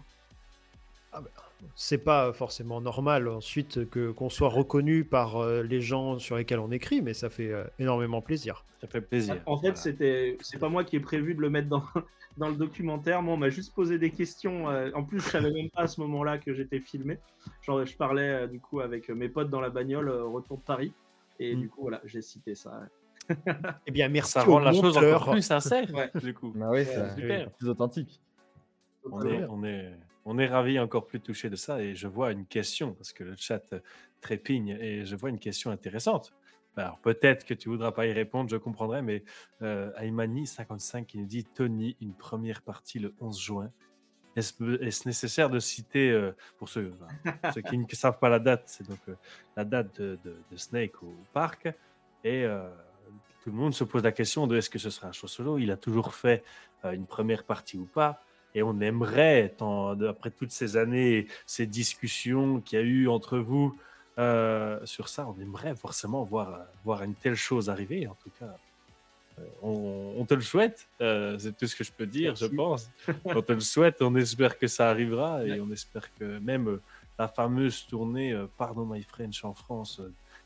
[1.15, 1.29] Ah bah,
[1.75, 6.59] c'est pas forcément normal ensuite que qu'on soit reconnu par euh, les gens sur lesquels
[6.59, 8.65] on écrit, mais ça fait euh, énormément plaisir.
[8.81, 9.39] Ça fait plaisir.
[9.45, 11.83] En fait, c'était c'est pas moi qui ai prévu de le mettre dans,
[12.37, 13.21] dans le documentaire.
[13.21, 14.69] Moi, on m'a juste posé des questions.
[14.69, 17.19] Euh, en plus, je savais même pas à ce moment-là que j'étais filmé.
[17.61, 20.93] Genre, je parlais du coup avec mes potes dans la bagnole retour de Paris,
[21.39, 21.59] et mm.
[21.59, 22.81] du coup, voilà, j'ai cité ça.
[23.85, 24.31] eh bien, merci.
[24.31, 26.51] Ça rend la chose encore plus sincère, du coup.
[26.55, 28.19] Bah oui, c'est super, plus authentique.
[29.11, 29.91] On est, on est,
[30.25, 33.23] on est ravi encore plus touché de ça et je vois une question parce que
[33.23, 33.73] le chat
[34.21, 36.33] trépigne et je vois une question intéressante.
[36.75, 39.23] Alors peut-être que tu voudras pas y répondre, je comprendrai, mais
[39.61, 43.71] euh, Aymani55 qui nous dit Tony, une première partie le 11 juin.
[44.35, 46.91] Est-ce nécessaire de citer, euh, pour ceux,
[47.69, 49.15] qui ne savent pas la date, c'est donc euh,
[49.55, 51.67] la date de, Snake au parc.
[52.23, 52.67] Et euh,
[53.43, 55.59] tout le monde se pose la question de est-ce que ce sera un show solo?
[55.59, 56.43] Il a toujours fait
[56.83, 58.23] une première partie ou pas
[58.55, 59.55] et on aimerait,
[60.07, 63.75] après toutes ces années, ces discussions qu'il y a eu entre vous
[64.19, 68.07] euh, sur ça, on aimerait forcément voir, voir une telle chose arriver.
[68.07, 68.55] En tout cas,
[69.39, 70.87] euh, on, te le souhaite.
[71.01, 72.91] Euh, c'est tout ce que je peux dire, je pense.
[73.25, 74.01] on te le souhaite.
[74.01, 76.79] On espère que ça arrivera et on espère que même
[77.17, 80.01] la fameuse tournée Pardon My French en France,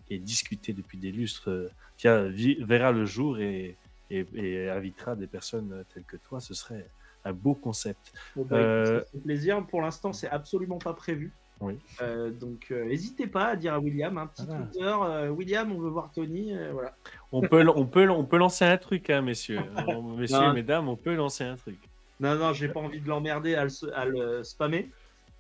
[0.08, 1.70] qui est discutée depuis des lustres,
[2.02, 3.76] verra le jour et,
[4.10, 6.40] et, et invitera des personnes telles que toi.
[6.40, 6.88] Ce serait
[7.26, 8.14] un beau concept.
[8.36, 9.02] Bon, bah, euh...
[9.24, 9.66] plaisir.
[9.68, 11.34] Pour l'instant, c'est absolument pas prévu.
[11.60, 11.74] Oui.
[12.02, 14.56] Euh, donc, euh, n'hésitez pas à dire à William un petit ah.
[14.56, 14.96] Twitter.
[15.02, 16.54] Euh, William, on veut voir Tony.
[16.72, 16.96] voilà.
[17.32, 19.60] On peut, on peut, on peut lancer un truc, hein, messieurs,
[20.18, 21.78] messieurs, mesdames, on peut lancer un truc.
[22.20, 24.90] Non, non, j'ai pas envie de l'emmerder à, le, spammer.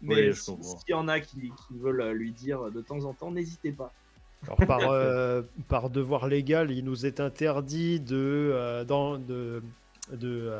[0.01, 0.55] Mais s'il
[0.89, 3.91] y en a qui, veulent lui dire de temps en temps, n'hésitez pas.
[4.43, 4.79] Alors, par,
[5.67, 9.63] par, devoir légal, il nous est interdit de, dans, de,
[10.13, 10.51] de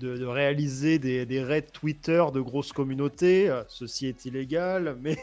[0.00, 3.48] de, réaliser des, des, raids Twitter de grosses communautés.
[3.48, 5.16] Euh, ceci est illégal, mais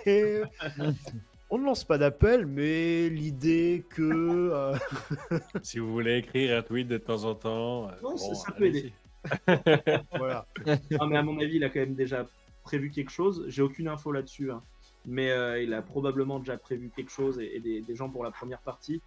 [1.49, 4.51] on ne lance pas d'appel, mais l'idée que...
[4.53, 4.75] Euh,
[5.63, 7.89] si vous voulez écrire un tweet de temps en temps...
[7.89, 8.93] Euh, ça, peut aider.
[10.17, 10.45] voilà.
[10.65, 12.25] mais à mon avis, il a quand même déjà
[12.63, 13.45] prévu quelque chose.
[13.47, 14.51] J'ai aucune info là-dessus.
[14.51, 14.61] Hein.
[15.05, 18.23] mais euh, il a probablement déjà prévu quelque chose et, et des, des gens pour
[18.23, 19.01] la première partie,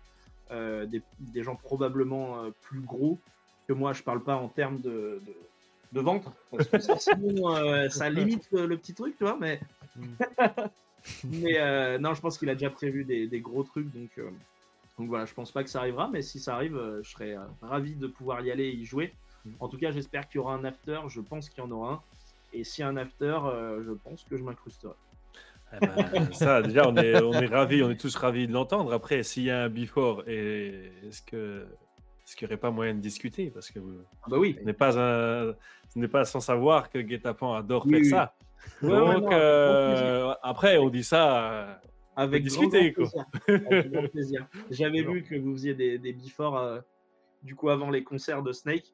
[0.51, 3.18] euh, des, des gens probablement euh, plus gros
[3.68, 3.93] que moi.
[3.93, 5.35] Je parle pas en termes de, de,
[5.93, 9.36] de ventre, parce que ça, sinon, euh, ça limite le, le petit truc, tu vois,
[9.41, 9.61] mais.
[11.24, 14.30] mais euh, non, je pense qu'il a déjà prévu des, des gros trucs, donc, euh,
[15.01, 17.34] donc voilà, je pense pas que ça arrivera, mais si ça arrive, euh, je serais
[17.34, 19.14] euh, ravi de pouvoir y aller et y jouer.
[19.59, 21.93] En tout cas, j'espère qu'il y aura un after, je pense qu'il y en aura
[21.95, 22.01] un.
[22.53, 24.93] Et s'il y a un after, euh, je pense que je m'incrusterai.
[25.72, 28.93] Eh ben, ça, déjà, on est, on est ravis, on est tous ravis de l'entendre.
[28.93, 31.66] Après, s'il y a un before, est-ce que
[32.26, 33.51] est-ce qu'il n'y aurait pas moyen de discuter?
[33.51, 34.59] Parce que vous, Ah bah oui.
[34.64, 35.55] n'est pas un,
[35.93, 38.09] ce n'est pas sans savoir que Guetapan adore Oui, faire oui.
[38.09, 38.34] ça.
[38.82, 41.53] Ouais, ouais, Donc non, euh, après, on dit ça.
[41.53, 41.74] euh,
[42.16, 43.11] Avec discuter, grand, grand
[43.49, 43.66] plaisir.
[43.70, 44.49] Avec grand plaisir.
[44.70, 46.80] J'avais vu que vous faisiez des, des before euh,
[47.43, 48.93] du coup avant les concerts de Snake.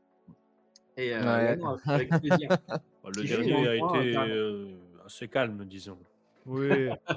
[0.96, 1.50] Et euh, Ouais.
[1.50, 2.48] ouais, non, avec plaisir.
[3.04, 4.74] Le Qui dernier a été euh,
[5.04, 5.98] assez calme, disons.
[6.46, 6.88] Oui,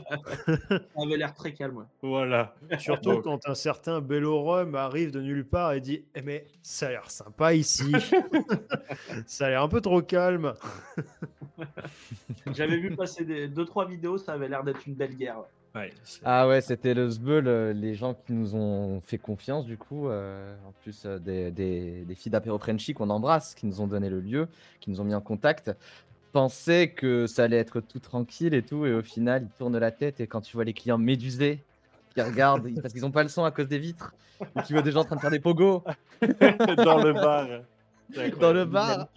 [0.69, 1.77] Ça avait l'air très calme.
[1.77, 1.83] ouais.
[2.01, 2.55] Voilà.
[2.79, 3.23] surtout Donc.
[3.23, 7.11] quand un certain Bellorum arrive de nulle part et dit Eh mais ça a l'air
[7.11, 7.91] sympa ici.
[9.27, 10.53] ça a l'air un peu trop calme.
[12.53, 15.39] J'avais vu passer des, deux trois vidéos, ça avait l'air d'être une belle guerre.
[15.39, 15.45] ouais.
[15.75, 19.67] Ouais, c'est- Ah ouais, c'était le Zbeul, euh, les gens qui nous ont fait confiance
[19.67, 23.67] du coup, euh, en plus euh, des, des, des filles d'apéro Frenchy qu'on embrasse, qui
[23.67, 24.47] nous ont donné le lieu,
[24.79, 25.71] qui nous ont mis en contact,
[26.31, 29.91] pensaient que ça allait être tout tranquille et tout, et au final ils tournent la
[29.91, 31.63] tête et quand tu vois les clients médusés,
[32.13, 34.81] qui regardent parce qu'ils ont pas le son à cause des vitres, et tu vois
[34.81, 35.83] des gens en train de faire des pogos
[36.21, 37.47] dans le bar.
[38.39, 39.07] Dans le bar,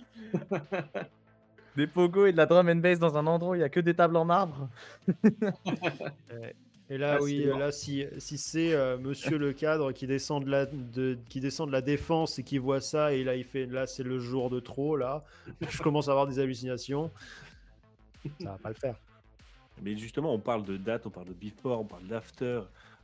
[1.77, 3.69] des pogos et de la drum and bass dans un endroit où il y a
[3.69, 4.69] que des tables en marbre.
[6.91, 7.59] Et là, Ah, oui, bon.
[7.59, 11.69] là, si, si c'est euh, monsieur le cadre qui descend de, la, de, qui descend
[11.69, 14.51] de la défense et qui voit ça, et là, il fait là, c'est le jour
[14.51, 15.25] de trop, là,
[15.69, 17.11] je commence à avoir des hallucinations.
[18.41, 18.97] Ça va pas le faire.
[19.83, 22.61] Mais justement, on parle de date, on parle de before, on parle d'after.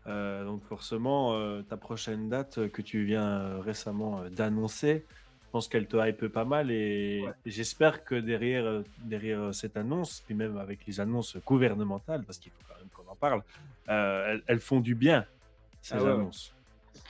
[0.07, 5.05] Euh, donc forcément, euh, ta prochaine date euh, que tu viens euh, récemment euh, d'annoncer,
[5.49, 7.33] je pense qu'elle te hype pas mal et, Ouais.
[7.47, 12.37] j'espère que derrière, euh, derrière euh, cette annonce, puis même avec les annonces gouvernementales, parce
[12.39, 13.43] qu'il faut quand même qu'on en parle,
[13.89, 15.25] euh, elles, elles font du bien,
[15.81, 16.55] ces Ah ouais, annonces.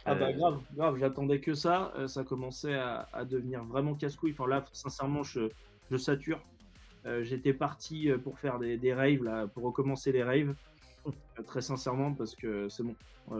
[0.05, 1.93] Ah bah grave, grave, j'attendais que ça.
[2.07, 4.33] ça commençait à, à devenir vraiment casse-couille.
[4.39, 5.51] Enfin là, sincèrement, je,
[5.91, 6.41] je sature.
[7.05, 10.55] Euh, J'étais parti pour faire des, des raves, là, pour recommencer les raves.
[11.07, 12.95] Euh, très sincèrement, parce que c'est bon.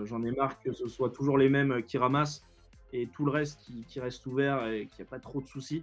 [0.05, 2.45] J'en ai marre que ce soit toujours les mêmes qui ramassent
[2.93, 5.47] et tout le reste qui, qui reste ouvert et qu'il n'y a pas trop de
[5.47, 5.83] soucis.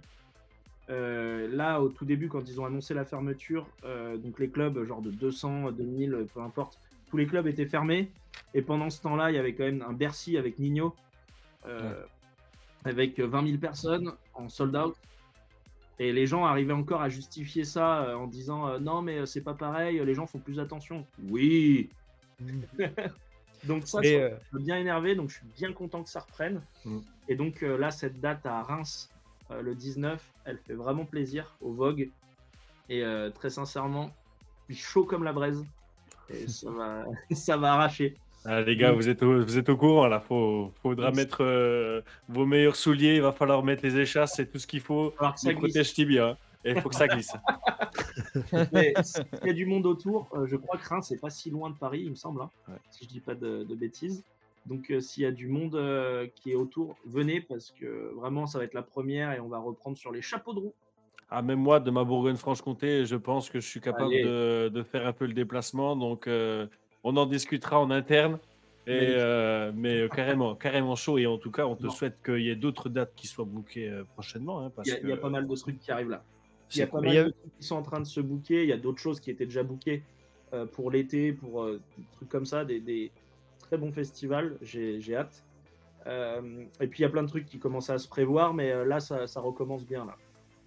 [0.88, 4.84] Euh, là, au tout début, quand ils ont annoncé la fermeture, euh, donc les clubs,
[4.84, 6.78] genre de 200, 2000, peu importe,
[7.08, 8.10] tous les clubs étaient fermés.
[8.54, 10.94] Et pendant ce temps-là, il y avait quand même un Bercy avec Nino,
[11.66, 12.02] euh,
[12.84, 14.94] avec 20 000 personnes en sold out.
[15.98, 19.98] Et les gens arrivaient encore à justifier ça en disant non, mais c'est pas pareil,
[20.04, 21.06] les gens font plus attention.
[21.30, 21.88] Oui.
[23.64, 26.20] donc ça, Et, ça euh, m'a bien énervé, donc je suis bien content que ça
[26.20, 26.60] reprenne.
[26.84, 26.98] Mm.
[27.28, 29.10] Et donc euh, là, cette date à Reims,
[29.50, 32.10] euh, le 19, elle fait vraiment plaisir au Vogue.
[32.88, 34.10] Et euh, très sincèrement,
[34.68, 35.64] je suis chaud comme la braise.
[36.30, 38.16] Et ça va, ça va arracher.
[38.48, 40.20] Ah, les gars, vous êtes au, vous êtes au courant là.
[40.20, 41.16] Faut, faudra Oui.
[41.16, 43.16] mettre euh, vos meilleurs souliers.
[43.16, 45.12] Il va falloir mettre les échasses et tout ce qu'il faut.
[45.18, 46.36] Alors que ça Les protège tibia.
[46.64, 47.32] Et il faut que ça glisse.
[48.72, 51.50] Mais s'il y a du monde autour, euh, je crois que Reims c'est pas si
[51.50, 52.74] loin de Paris, il me semble, hein, Ouais.
[52.90, 54.24] si je dis pas de, de bêtises.
[54.66, 58.46] Donc euh, s'il y a du monde euh, qui est autour, venez parce que vraiment
[58.46, 60.74] ça va être la première et on va reprendre sur les chapeaux de roue.
[61.30, 65.06] Ah, même moi, de ma Bourgogne-Franche-Comté, je pense que je suis capable de, de faire
[65.08, 65.96] un peu le déplacement.
[65.96, 66.68] Donc, euh,
[67.02, 68.38] on en discutera en interne.
[68.86, 69.16] Et,
[69.74, 71.18] mais carrément, carrément chaud.
[71.18, 71.90] Et en tout cas, on te Non.
[71.90, 74.60] souhaite qu'il y ait d'autres dates qui soient bookées prochainement.
[74.64, 76.22] hein, Il y, a, il y a que pas mal de trucs qui arrivent là.
[76.74, 78.62] Il y a pas mal a- de trucs qui sont en train de se booker.
[78.62, 80.02] Il y a d'autres choses qui étaient déjà bookées
[80.52, 83.10] euh, pour l'été, pour euh, des trucs comme ça, des, des
[83.58, 84.56] très bons festivals.
[84.62, 85.44] J'ai hâte.
[86.06, 88.84] Euh, et puis il y a plein de trucs qui commencent à se prévoir, mais
[88.84, 90.16] là ça, ça recommence bien là.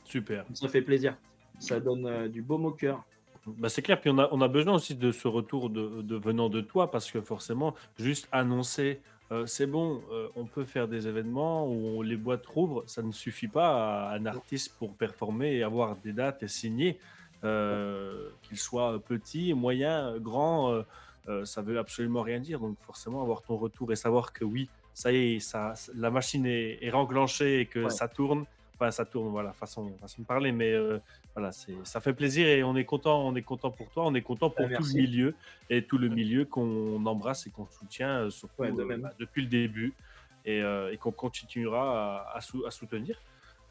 [0.04, 0.46] Super.
[0.54, 1.18] Ça fait plaisir.
[1.60, 3.04] Ça donne du baume au cœur.
[3.46, 6.16] Bah, c'est clair, puis on a, on a besoin aussi de ce retour de, de
[6.18, 9.00] venant de toi, parce que forcément, juste annoncer,
[9.32, 13.02] euh, c'est bon, euh, on peut faire des événements où on- les boîtes rouvrent, ça
[13.02, 17.00] ne suffit pas à un artiste pour performer et avoir des dates et signer,
[17.44, 20.84] euh, qu'il soit petit, moyen, grand,
[21.44, 22.60] ça veut absolument rien dire.
[22.60, 26.46] Donc forcément, avoir ton retour et savoir que oui, ça y est, ça, la machine
[26.48, 27.90] est, est renclenchée et que Ouais.
[27.92, 28.46] ça tourne,
[28.80, 30.72] enfin ça tourne, voilà, façon, façon de parler, mais...
[30.72, 31.00] euh,
[31.36, 34.16] voilà, c'est, ça fait plaisir et on est content, on est content pour toi, on
[34.16, 35.36] est content pour Ah, tout le milieu
[35.70, 39.02] et tout le milieu qu'on embrasse et qu'on soutient euh, surtout Ouais, de euh, même.
[39.02, 39.94] bah, depuis le début
[40.46, 43.20] et, euh, et qu'on continuera à, à sou- à soutenir.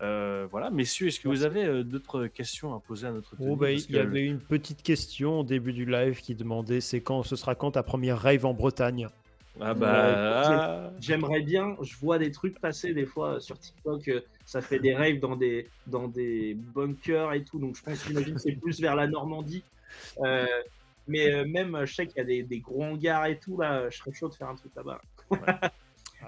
[0.01, 3.57] Euh, voilà, messieurs, est-ce que vous avez euh, d'autres questions à poser à notre Oh,
[3.57, 7.23] bah, il y avait une petite question au début du live qui demandait c'est quand
[7.25, 9.09] ce sera quand ta première rave en Bretagne?
[9.61, 14.09] Ah bah, ah, J'aimerais bien, je vois des trucs passer des fois euh, sur TikTok,
[14.09, 18.07] euh, ça fait des raves dans des, dans des bunkers et tout, donc je pense
[18.07, 19.65] j'imagine que c'est plus vers la Normandie.
[20.21, 20.47] Euh,
[21.07, 23.97] mais même, je sais qu'il y a des, des gros hangars et tout, là, je
[23.97, 25.01] serais chaud de faire un truc là-bas.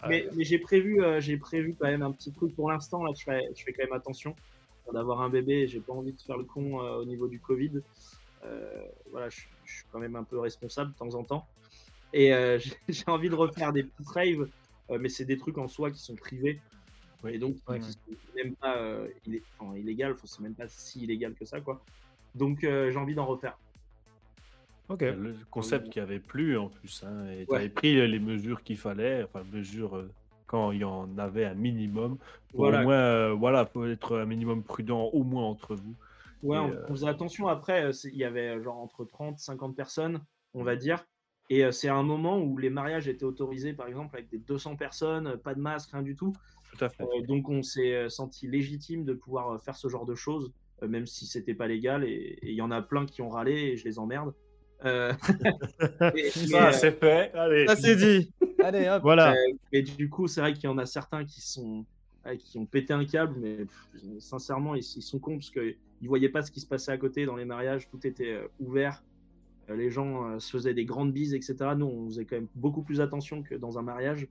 [0.09, 3.13] mais mais j'ai prévu, euh, j'ai prévu quand même un petit truc pour l'instant, là,
[3.17, 4.35] je fais, je fais quand même attention
[4.93, 7.81] d'avoir un bébé, j'ai pas envie de faire le con euh, au niveau du Covid.
[9.13, 11.47] Voilà, je, je suis quand même un peu responsable de temps en temps.
[12.13, 12.59] Et euh,
[12.89, 14.49] j'ai envie de refaire des petites raves,
[14.91, 16.61] euh, mais c'est des trucs en soi qui sont privés.
[17.23, 17.33] Oui.
[17.35, 17.79] Et donc, Ouais.
[17.81, 17.99] qui sont
[18.35, 21.83] même pas euh, illé- enfin, illégal, faut- c'est même pas si illégal que ça, quoi.
[22.35, 23.59] Donc, euh, j'ai envie d'en refaire.
[24.89, 25.03] Ok.
[25.03, 27.05] le concept qui avait plu en plus.
[27.07, 27.59] Hein, et tu Ouais.
[27.59, 30.11] avais pris les mesures qu'il fallait, enfin, mesures euh,
[30.49, 32.17] quand il y en avait un minimum.
[32.49, 32.81] Pour Voilà.
[32.81, 35.95] au moins, euh, voilà, pour être un minimum prudent, au moins entre vous.
[36.43, 37.47] Ouais, Et, on, euh, on faisait attention.
[37.47, 40.21] Après, il y avait genre entre 30 50 personnes,
[40.55, 41.07] on va dire.
[41.53, 44.77] Et euh, c'est un moment où les mariages étaient autorisés, par exemple, avec des 200
[44.77, 46.33] personnes, euh, pas de masque, rien du tout.
[46.73, 47.03] Tout à fait.
[47.03, 51.07] Euh, donc on s'est senti légitime de pouvoir faire ce genre de choses, euh, même
[51.07, 52.05] si c'était pas légal.
[52.05, 54.33] Et et il y en a plein qui ont râlé et je les emmerde.
[54.85, 55.13] Euh,
[56.15, 57.33] et- Ça, euh, c'est fait.
[57.35, 57.67] Allez.
[57.67, 58.33] Ça c'est dit.
[58.63, 59.03] Allez hop.
[59.03, 59.35] Voilà.
[59.73, 61.85] mais du coup, c'est vrai qu'il y en a certains qui sont
[62.39, 66.29] qui ont pété un câble, mais pff, sincèrement, ils, ils sont cons parce qu'ils voyaient
[66.29, 67.89] pas ce qui se passait à côté dans les mariages.
[67.89, 69.03] Tout était euh, ouvert.
[69.71, 71.57] Euh, les gens euh, se faisaient des grandes bises, etc.
[71.77, 74.27] Nous, on faisait quand même beaucoup plus attention que dans un mariage.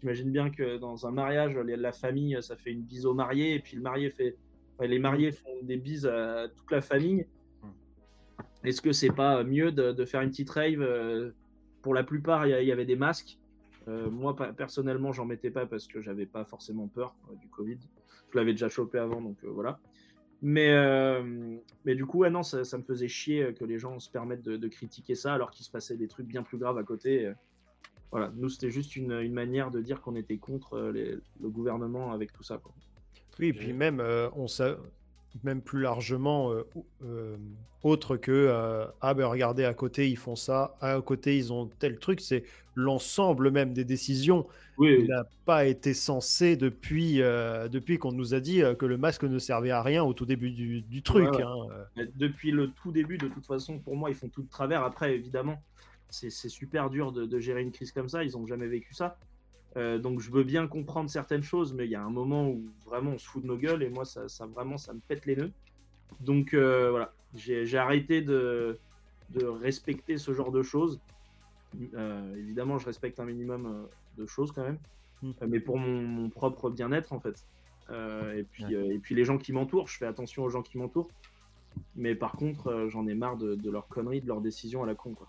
[0.00, 3.60] T'imagines bien que dans un mariage, la famille, ça fait une bise au marié, et
[3.60, 4.36] puis le marié fait,
[4.80, 7.26] les mariés font des bises à toute la famille.
[8.64, 11.30] Est-ce que c'est pas mieux de, de faire une petite rave euh,
[11.82, 13.38] Pour la plupart, il y, avait des masques?
[13.88, 17.78] Euh, moi, personnellement, j'en mettais pas parce que j'avais pas forcément peur euh, du Covid.
[18.32, 19.78] Je l'avais déjà chopé avant, donc euh, voilà.
[20.46, 23.78] Mais, euh, mais du coup, ouais, non, ça, ça me faisait chier euh, que les
[23.78, 26.58] gens se permettent de, de critiquer ça alors qu'il se passait des trucs bien plus
[26.58, 27.26] graves à côté.
[27.26, 27.32] euh.
[28.10, 32.12] Voilà, nous, c'était juste une, une manière de dire qu'on était contre les- le gouvernement
[32.12, 32.58] avec tout ça.
[32.58, 32.72] quoi.
[33.40, 34.76] Oui, et puis même, euh, on sa-
[35.42, 36.66] même plus largement, euh,
[37.04, 37.36] euh,
[37.82, 41.68] autre que euh, ah ben regardez à côté ils font ça, à côté ils ont
[41.78, 44.46] tel truc, c'est l'ensemble même des décisions.
[44.76, 49.22] Oui, Il n'a pas été censé depuis, depuis qu'on nous a dit que le masque
[49.22, 51.30] ne servait à rien au tout début du, du truc.
[51.30, 54.48] Ouais, hein, Depuis le tout début, de toute façon, pour moi, ils font tout de
[54.48, 54.82] travers.
[54.82, 55.62] Après, évidemment,
[56.10, 58.24] c'est c'est super dur de, de gérer une crise comme ça.
[58.24, 59.16] Ils n'ont jamais vécu ça.
[59.76, 62.64] Euh, donc, je veux bien comprendre certaines choses, mais il y a un moment où
[62.86, 65.26] vraiment on se fout de nos gueules et moi, ça, ça vraiment, ça me pète
[65.26, 65.52] les nœuds.
[66.20, 68.78] Donc, euh, voilà, j'ai arrêté de,
[69.30, 71.00] de respecter ce genre de choses.
[71.94, 74.78] Euh, évidemment, je respecte un minimum de choses quand même,
[75.22, 75.30] Mm.
[75.42, 77.46] Euh, mais pour mon, mon propre bien-être en fait.
[77.90, 78.94] Et, puis, Ouais.
[78.94, 81.10] et puis les gens qui m'entourent, je fais attention aux gens qui m'entourent.
[81.96, 84.94] Mais par contre, j'en ai marre de, de leurs conneries, de leurs décisions à la
[84.94, 85.14] con.
[85.14, 85.28] Quoi.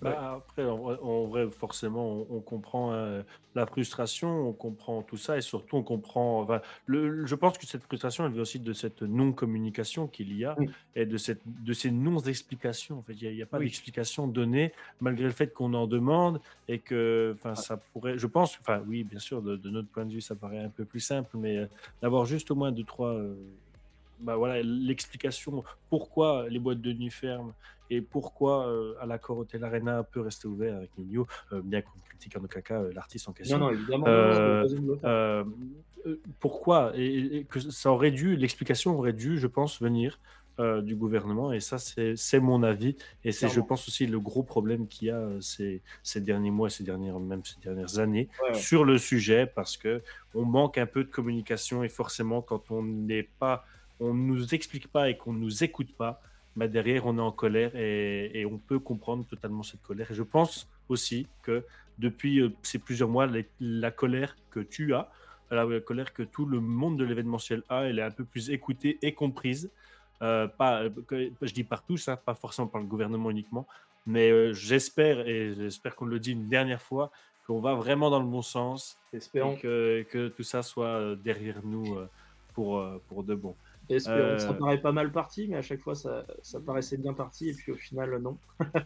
[0.00, 3.22] Bah, après, en, vrai- en vrai, forcément, on, on comprend euh,
[3.54, 6.42] la frustration, on comprend tout ça, et surtout, on comprend.
[6.42, 10.36] enfin, le, le- je pense que cette frustration, elle vient aussi de cette non-communication qu'il
[10.36, 10.56] y a
[10.94, 12.98] et de, cette, de ces non-explications.
[12.98, 13.64] En fait, il n'y a, pas Oui.
[13.66, 18.18] d'explication donnée, malgré le fait qu'on en demande, et que, enfin, ça pourrait.
[18.18, 20.70] Je pense, enfin, oui, bien sûr, de, de notre point de vue, ça paraît un
[20.70, 21.66] peu plus simple, mais euh,
[22.02, 23.14] d'avoir juste au moins deux, trois.
[23.14, 23.34] euh,
[24.24, 27.52] bah voilà, l'explication pourquoi les boîtes de nuit ferment
[27.90, 31.98] et pourquoi euh, à l'accord Hotel Arena peut rester ouvert avec Nino, euh, bien qu'on
[32.08, 33.58] critique en aucun cas euh, l'artiste en question.
[33.58, 34.06] Non, non, évidemment.
[36.40, 40.18] Pourquoi et, et que ça aurait dû, l'explication aurait dû, je pense, venir
[40.84, 44.86] du gouvernement et ça c'est mon avis et c'est, je pense aussi le gros problème
[44.86, 48.54] qu'il y a ces, ces derniers mois, ces dernières même ces dernières années Ouais, ouais.
[48.54, 50.00] sur le sujet parce que
[50.32, 53.64] on manque un peu de communication et forcément quand on n'est pas,
[54.00, 56.20] on nous explique pas et qu'on nous écoute pas,
[56.56, 60.10] bah derrière on est en colère et, et on peut comprendre totalement cette colère.
[60.10, 61.64] Et je pense aussi que
[61.98, 65.10] depuis euh, ces plusieurs mois, la, la colère que tu as,
[65.50, 68.50] la, la colère que tout le monde de l'événementiel a, elle est un peu plus
[68.50, 69.70] écoutée et comprise.
[70.22, 73.66] Euh, pas, que- je dis par tous, hein, pas forcément par le gouvernement uniquement,
[74.06, 77.10] mais euh, j'espère et j'espère qu'on le dit une dernière fois
[77.46, 79.54] qu'on va vraiment dans le bon sens Espérons.
[79.54, 81.98] et que, que tout ça soit derrière nous
[82.54, 83.54] pour, pour de bon.
[83.88, 84.38] Espérons.
[84.38, 87.48] Ça Euh, paraît pas mal parti, mais à chaque fois, ça, ça paraissait bien parti.
[87.50, 88.38] Et puis au final, non.
[88.60, 88.76] Donc,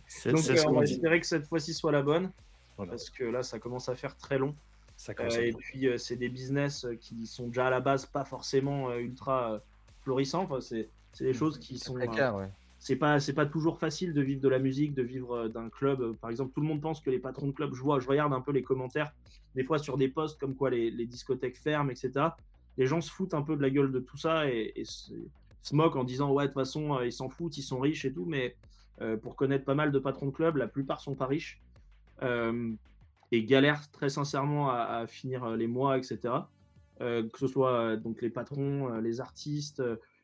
[0.50, 2.30] euh, ce on va espérer que cette fois-ci soit la bonne.
[2.76, 2.90] Voilà.
[2.92, 4.52] Parce que là, ça commence à faire très long.
[4.96, 7.80] Ça Euh, commence à et puis, euh, c'est des business qui sont déjà à la
[7.80, 9.58] base pas forcément euh, ultra euh,
[10.02, 10.42] florissants.
[10.42, 10.88] Enfin, c'est
[11.20, 11.96] des choses qui sont.
[11.96, 12.48] euh, ouais.
[12.80, 15.68] c'est pas c'est pas toujours facile de vivre de la musique, de vivre euh, d'un
[15.68, 16.16] club.
[16.16, 18.32] Par exemple, tout le monde pense que les patrons de clubs, je vois, je regarde
[18.32, 19.12] un peu les commentaires
[19.54, 22.26] des fois sur des posts comme quoi les, les discothèques ferment, etc.
[22.78, 25.12] les gens se foutent un peu de la gueule de tout ça et, se,
[25.72, 28.12] moquent en disant ouais de toute façon euh, ils s'en foutent, ils sont riches et
[28.12, 28.56] tout, mais
[29.02, 31.60] euh, pour connaître pas mal de patrons de club, la plupart sont pas riches
[32.22, 32.72] euh,
[33.32, 36.34] et galèrent très sincèrement à, finir les mois, etc.
[36.98, 39.82] Que ce soit donc les patrons, les artistes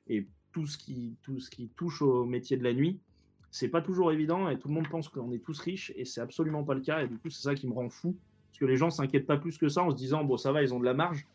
[0.09, 2.99] et tout ce qui tout ce qui touche au métier de la nuit.
[3.51, 6.21] C'est pas toujours évident et tout le monde pense qu'on est tous riches et c'est
[6.21, 8.17] absolument pas le cas et du coup c'est ça qui me rend fou
[8.49, 10.63] parce que les gens s'inquiètent pas plus que ça en se disant bon ça va
[10.63, 11.29] ils ont de la marge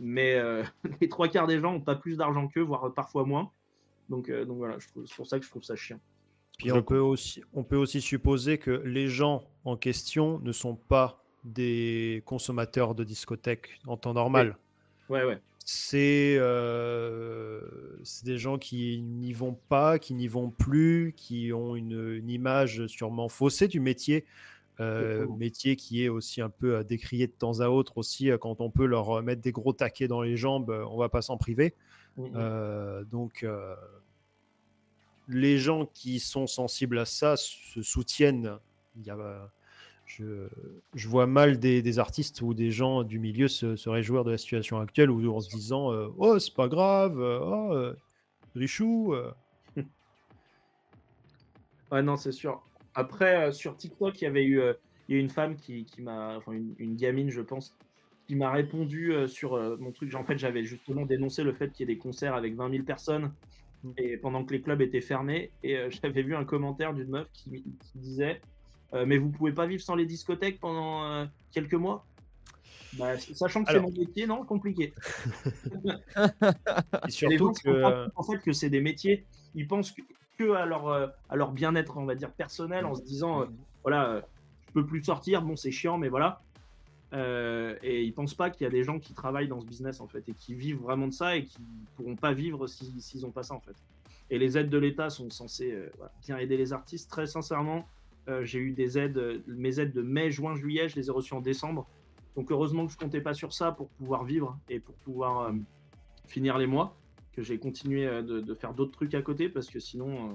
[0.00, 0.64] mais euh,
[1.00, 3.50] les trois quarts des gens ont pas plus d'argent qu'eux voire parfois moins
[4.08, 6.00] donc euh, donc voilà c'est pour ça que je trouve ça chiant.
[6.58, 10.74] Puis on peut, aussi, on peut aussi supposer que les gens en question ne sont
[10.74, 14.58] pas des consommateurs de discothèques en temps normal.
[15.08, 15.38] Ouais ouais.
[15.64, 17.62] C'est euh,
[18.02, 22.28] c'est des gens qui n'y vont pas, qui n'y vont plus, qui ont une, une
[22.28, 24.26] image sûrement faussée du métier.
[24.80, 28.38] Euh, métier qui est aussi un peu euh, décrié de temps à autre aussi euh,
[28.38, 31.36] quand on peut leur mettre des gros taquets dans les jambes, on va pas s'en
[31.36, 31.74] priver.
[32.18, 33.74] Euh, donc, euh,
[35.28, 38.58] les gens qui sont sensibles à ça se soutiennent.
[38.96, 39.50] Il y a,
[40.06, 40.48] je,
[40.94, 44.32] je vois mal des, des artistes ou des gens du milieu se, se réjouir de
[44.32, 47.92] la situation actuelle ou en se disant Oh, c'est pas grave, oh,
[48.54, 49.14] Richou.
[51.92, 52.62] Ouais, non, c'est sûr.
[52.94, 54.74] Après, euh, sur TikTok, il y avait eu, euh,
[55.08, 57.74] il y a une femme qui, qui m'a, enfin une, une gamine, je pense,
[58.26, 60.14] qui m'a répondu euh, sur mon truc.
[60.14, 62.84] En fait, j'avais justement dénoncé le fait qu'il y ait des concerts avec 20 000
[62.84, 63.32] personnes
[63.96, 65.50] et pendant que les clubs étaient fermés.
[65.62, 68.40] Et j'avais vu un commentaire d'une meuf qui, qui disait
[68.94, 72.06] euh, Mais vous pouvez pas vivre sans les discothèques pendant euh, quelques mois?
[72.94, 74.92] Bah, Sachant que c'est mon métier, non, compliqué.
[77.06, 77.82] Et Et les surtout gens que.
[77.82, 79.24] compte, en fait que c'est des métiers,
[79.54, 80.02] ils pensent que,
[80.40, 83.46] que à leur, euh, à leur bien-être, on va dire, personnel, en se disant, euh,
[83.82, 84.20] voilà, euh,
[84.68, 86.40] je peux plus sortir, bon, c'est chiant, mais voilà.
[87.12, 90.00] Euh, et ils pensent pas qu'il y a des gens qui travaillent dans ce business,
[90.00, 91.58] en fait, et qui vivent vraiment de ça et qui
[91.96, 93.76] pourront pas vivre si- s'ils ont pas ça, en fait.
[94.30, 97.10] Et les aides de l'État sont censées euh, voilà, bien aider les artistes.
[97.10, 97.86] Très sincèrement,
[98.28, 101.34] euh, j'ai eu des aides, mes aides de mai, juin, juillet, je les ai reçues
[101.34, 101.86] en décembre.
[102.36, 105.52] Donc heureusement que je comptais pas sur ça pour pouvoir vivre et pour pouvoir
[106.26, 106.96] finir les mois
[107.40, 110.32] que j'ai continué euh, de, de faire d'autres trucs à côté parce que sinon euh,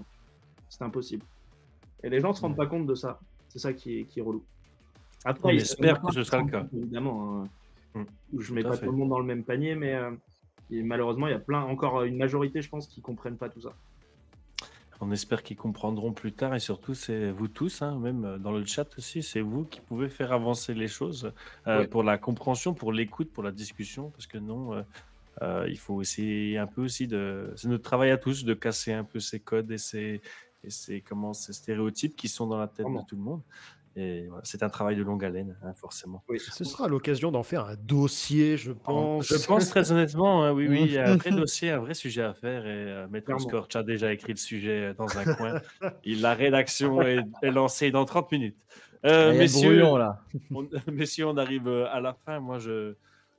[0.70, 1.24] c'est impossible.
[2.04, 3.20] Et les gens se rendent pas compte de ça.
[3.50, 4.44] C'est ça qui est, qui est relou.
[5.24, 6.68] Après, On espère que ce sera se le cas.
[6.76, 7.50] Évidemment, hein.
[7.94, 8.40] Mm.
[8.40, 8.86] je mets pas fait.
[8.86, 10.12] tout le monde dans le même panier, mais euh,
[10.72, 13.62] et malheureusement, il y a plein, encore une majorité, je pense, qui comprennent pas tout
[13.62, 13.74] ça.
[15.00, 18.66] On espère qu'ils comprendront plus tard et surtout c'est vous tous, hein, même dans le
[18.66, 21.34] chat aussi, c'est vous qui pouvez faire avancer les choses
[21.68, 21.88] euh, Ouais.
[21.88, 24.82] pour la compréhension, pour l'écoute, pour la discussion, parce que non, euh,
[25.42, 29.04] il faut essayer un peu aussi de, c'est notre travail à tous de casser un
[29.04, 30.22] peu ces codes et ces,
[30.64, 33.42] et ces comment ces stéréotypes qui sont dans la tête de tout le monde.
[33.98, 36.22] Et voilà, c'est un travail de longue haleine, hein, forcément.
[36.28, 36.38] Oui.
[36.38, 39.26] Ce sera l'occasion d'en faire un dossier, je pense.
[39.26, 41.94] Je pense très honnêtement, hein, oui, oui, il y a un vrai dossier, un vrai
[41.94, 42.66] sujet à faire.
[42.66, 43.32] Et euh, Maître.
[43.40, 45.62] Scorch a déjà écrit le sujet euh, dans un coin.
[46.04, 48.58] Et la rédaction est, est lancée dans 30 minutes.
[49.04, 50.20] Ah, il Euh, a le messieurs, brouillon, là.
[50.54, 52.42] on, messieurs, on arrive euh, à la fin.
[52.42, 52.96] Moi, je,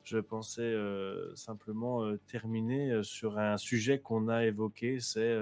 [0.07, 5.37] je pensais euh, simplement euh, terminer euh, sur un sujet qu'on a évoqué, c'est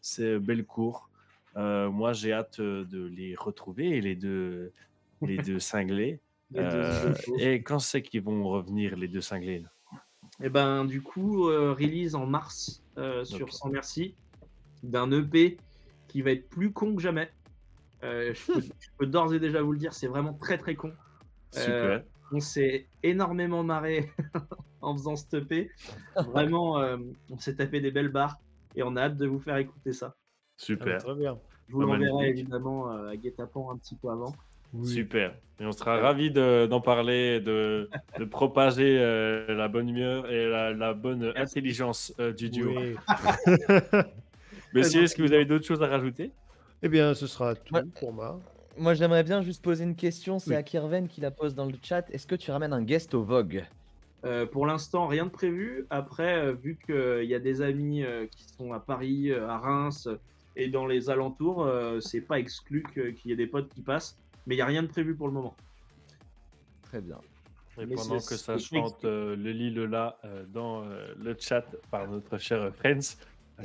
[0.00, 1.10] c'est Bellecour.
[1.56, 4.72] Moi, j'ai hâte de les retrouver et les deux,
[5.22, 6.20] les deux cinglés.
[6.50, 9.64] Les deux- et quand c'est qu'ils vont revenir, les deux cinglés?
[10.40, 12.82] Et ben du coup, release en mars
[13.24, 13.52] sur Ok.
[13.52, 14.14] Sans Merci
[14.84, 15.58] d'un EP
[16.06, 17.30] qui va être plus con que jamais.
[18.04, 20.92] Euh, je, peux, d'ores et déjà vous le dire, c'est vraiment très très con.
[21.50, 21.72] Super.
[21.72, 21.98] Euh,
[22.32, 24.10] On s'est énormément marré
[24.82, 25.70] en faisant ce EP.
[26.26, 26.96] Vraiment, euh,
[27.30, 28.38] on s'est tapé des belles barres
[28.76, 30.14] et on a hâte de vous faire écouter ça.
[30.14, 30.20] Ah,
[30.56, 31.02] Super.
[31.02, 31.38] très bien.
[31.68, 34.34] Je vous Ah, l'enverrai évidemment euh, à guet-apens un petit peu avant.
[34.84, 35.34] Super.
[35.60, 37.88] Et on sera ravis de- d'en parler, de,
[38.18, 42.70] de propager euh, la bonne humeur et la, la bonne intelligence euh, du duo.
[42.76, 42.94] Oui.
[44.74, 46.30] Messieurs, est-ce que vous avez d'autres choses à rajouter?
[46.82, 47.82] Eh bien, ce sera tout Ouais.
[47.98, 48.40] pour moi.
[48.78, 50.38] Moi, j'aimerais bien juste poser une question.
[50.38, 50.56] C'est Oui.
[50.56, 52.08] Akirven qui la pose dans le chat.
[52.10, 53.64] Est-ce que tu ramènes un guest au Vogue?
[54.24, 55.86] Euh, pour l'instant, rien de prévu.
[55.90, 59.58] Après, euh, vu qu'il y a des amis euh, qui sont à Paris, euh, à
[59.58, 60.16] Reims euh,
[60.56, 64.18] et dans les alentours, euh, c'est pas exclu qu'il y ait des potes qui passent.
[64.46, 65.54] Mais il n'y a rien de prévu pour le moment.
[66.82, 67.18] Très bien.
[67.80, 71.36] Et Mais pendant que ça chante euh, le lit, le la euh, dans euh, le
[71.38, 73.24] chat par notre cher Friends, euh,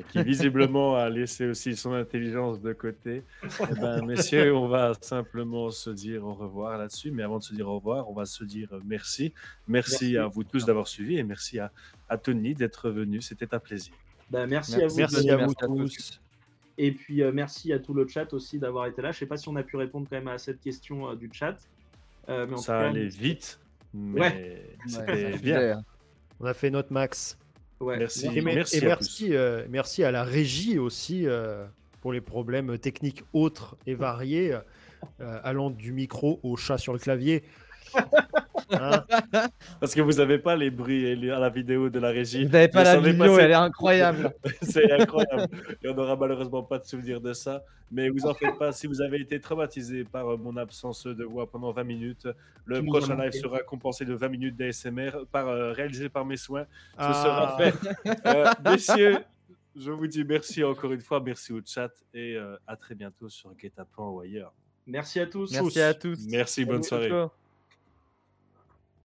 [0.10, 3.24] qui visiblement a laissé aussi son intelligence de côté.
[3.44, 7.12] Eh ben, messieurs, on va simplement se dire au revoir là-dessus.
[7.12, 9.34] Mais avant de se dire au revoir, on va se dire merci.
[9.68, 10.18] Merci, Merci.
[10.18, 11.72] à vous tous d'avoir suivi et merci à,
[12.10, 13.22] à Tony d'être venu.
[13.22, 13.94] C'était un plaisir.
[14.32, 14.84] Bah, merci, Merci.
[14.84, 15.14] à vous.
[15.14, 16.22] Merci à vous tous.
[16.80, 19.12] Et puis euh, merci à tout le chat aussi d'avoir été là.
[19.12, 21.30] Je sais pas si on a pu répondre quand même à cette question euh, du
[21.32, 21.56] chat.
[22.30, 23.60] Euh, mais en Ça tout cas, allait vite,
[23.94, 24.76] mais Ouais.
[24.88, 25.78] c'était Ouais, bien.
[25.78, 25.84] hein.
[26.40, 27.38] On a fait notre max.
[27.84, 27.98] Ouais.
[27.98, 28.28] Merci.
[28.34, 31.66] Et, me- merci et à merci, euh, merci à la régie aussi euh,
[32.02, 34.54] pour les problèmes techniques autres et variés,
[35.22, 37.44] euh, allant du micro au chat sur le clavier.
[38.72, 39.04] Hein
[39.80, 42.46] Parce que vous n'avez pas les bruits à la vidéo de la régie.
[42.46, 44.34] Vous n'avez pas la vidéo, passé- elle est incroyable.
[44.62, 45.48] C'est incroyable.
[45.84, 47.64] Et on n'aura malheureusement pas de souvenir de ça.
[47.92, 48.72] Mais vous en faites pas.
[48.72, 52.28] Si vous avez été traumatisé par euh, mon absence de voix pendant 20 minutes,
[52.66, 56.38] le Tu prochain live sera compensé de 20 minutes d'ASMR par, euh, réalisé par mes
[56.38, 56.64] soins.
[56.64, 57.14] Ce Ah.
[57.24, 57.74] sera fait.
[58.26, 59.18] Euh, messieurs,
[59.76, 61.20] je vous dis merci encore une fois.
[61.24, 64.54] Merci au chat et euh, à très bientôt sur Guet-apens ou ailleurs.
[64.88, 65.52] Merci à tous.
[65.52, 66.20] Merci à tous.
[66.30, 67.12] Merci, bonne soirée.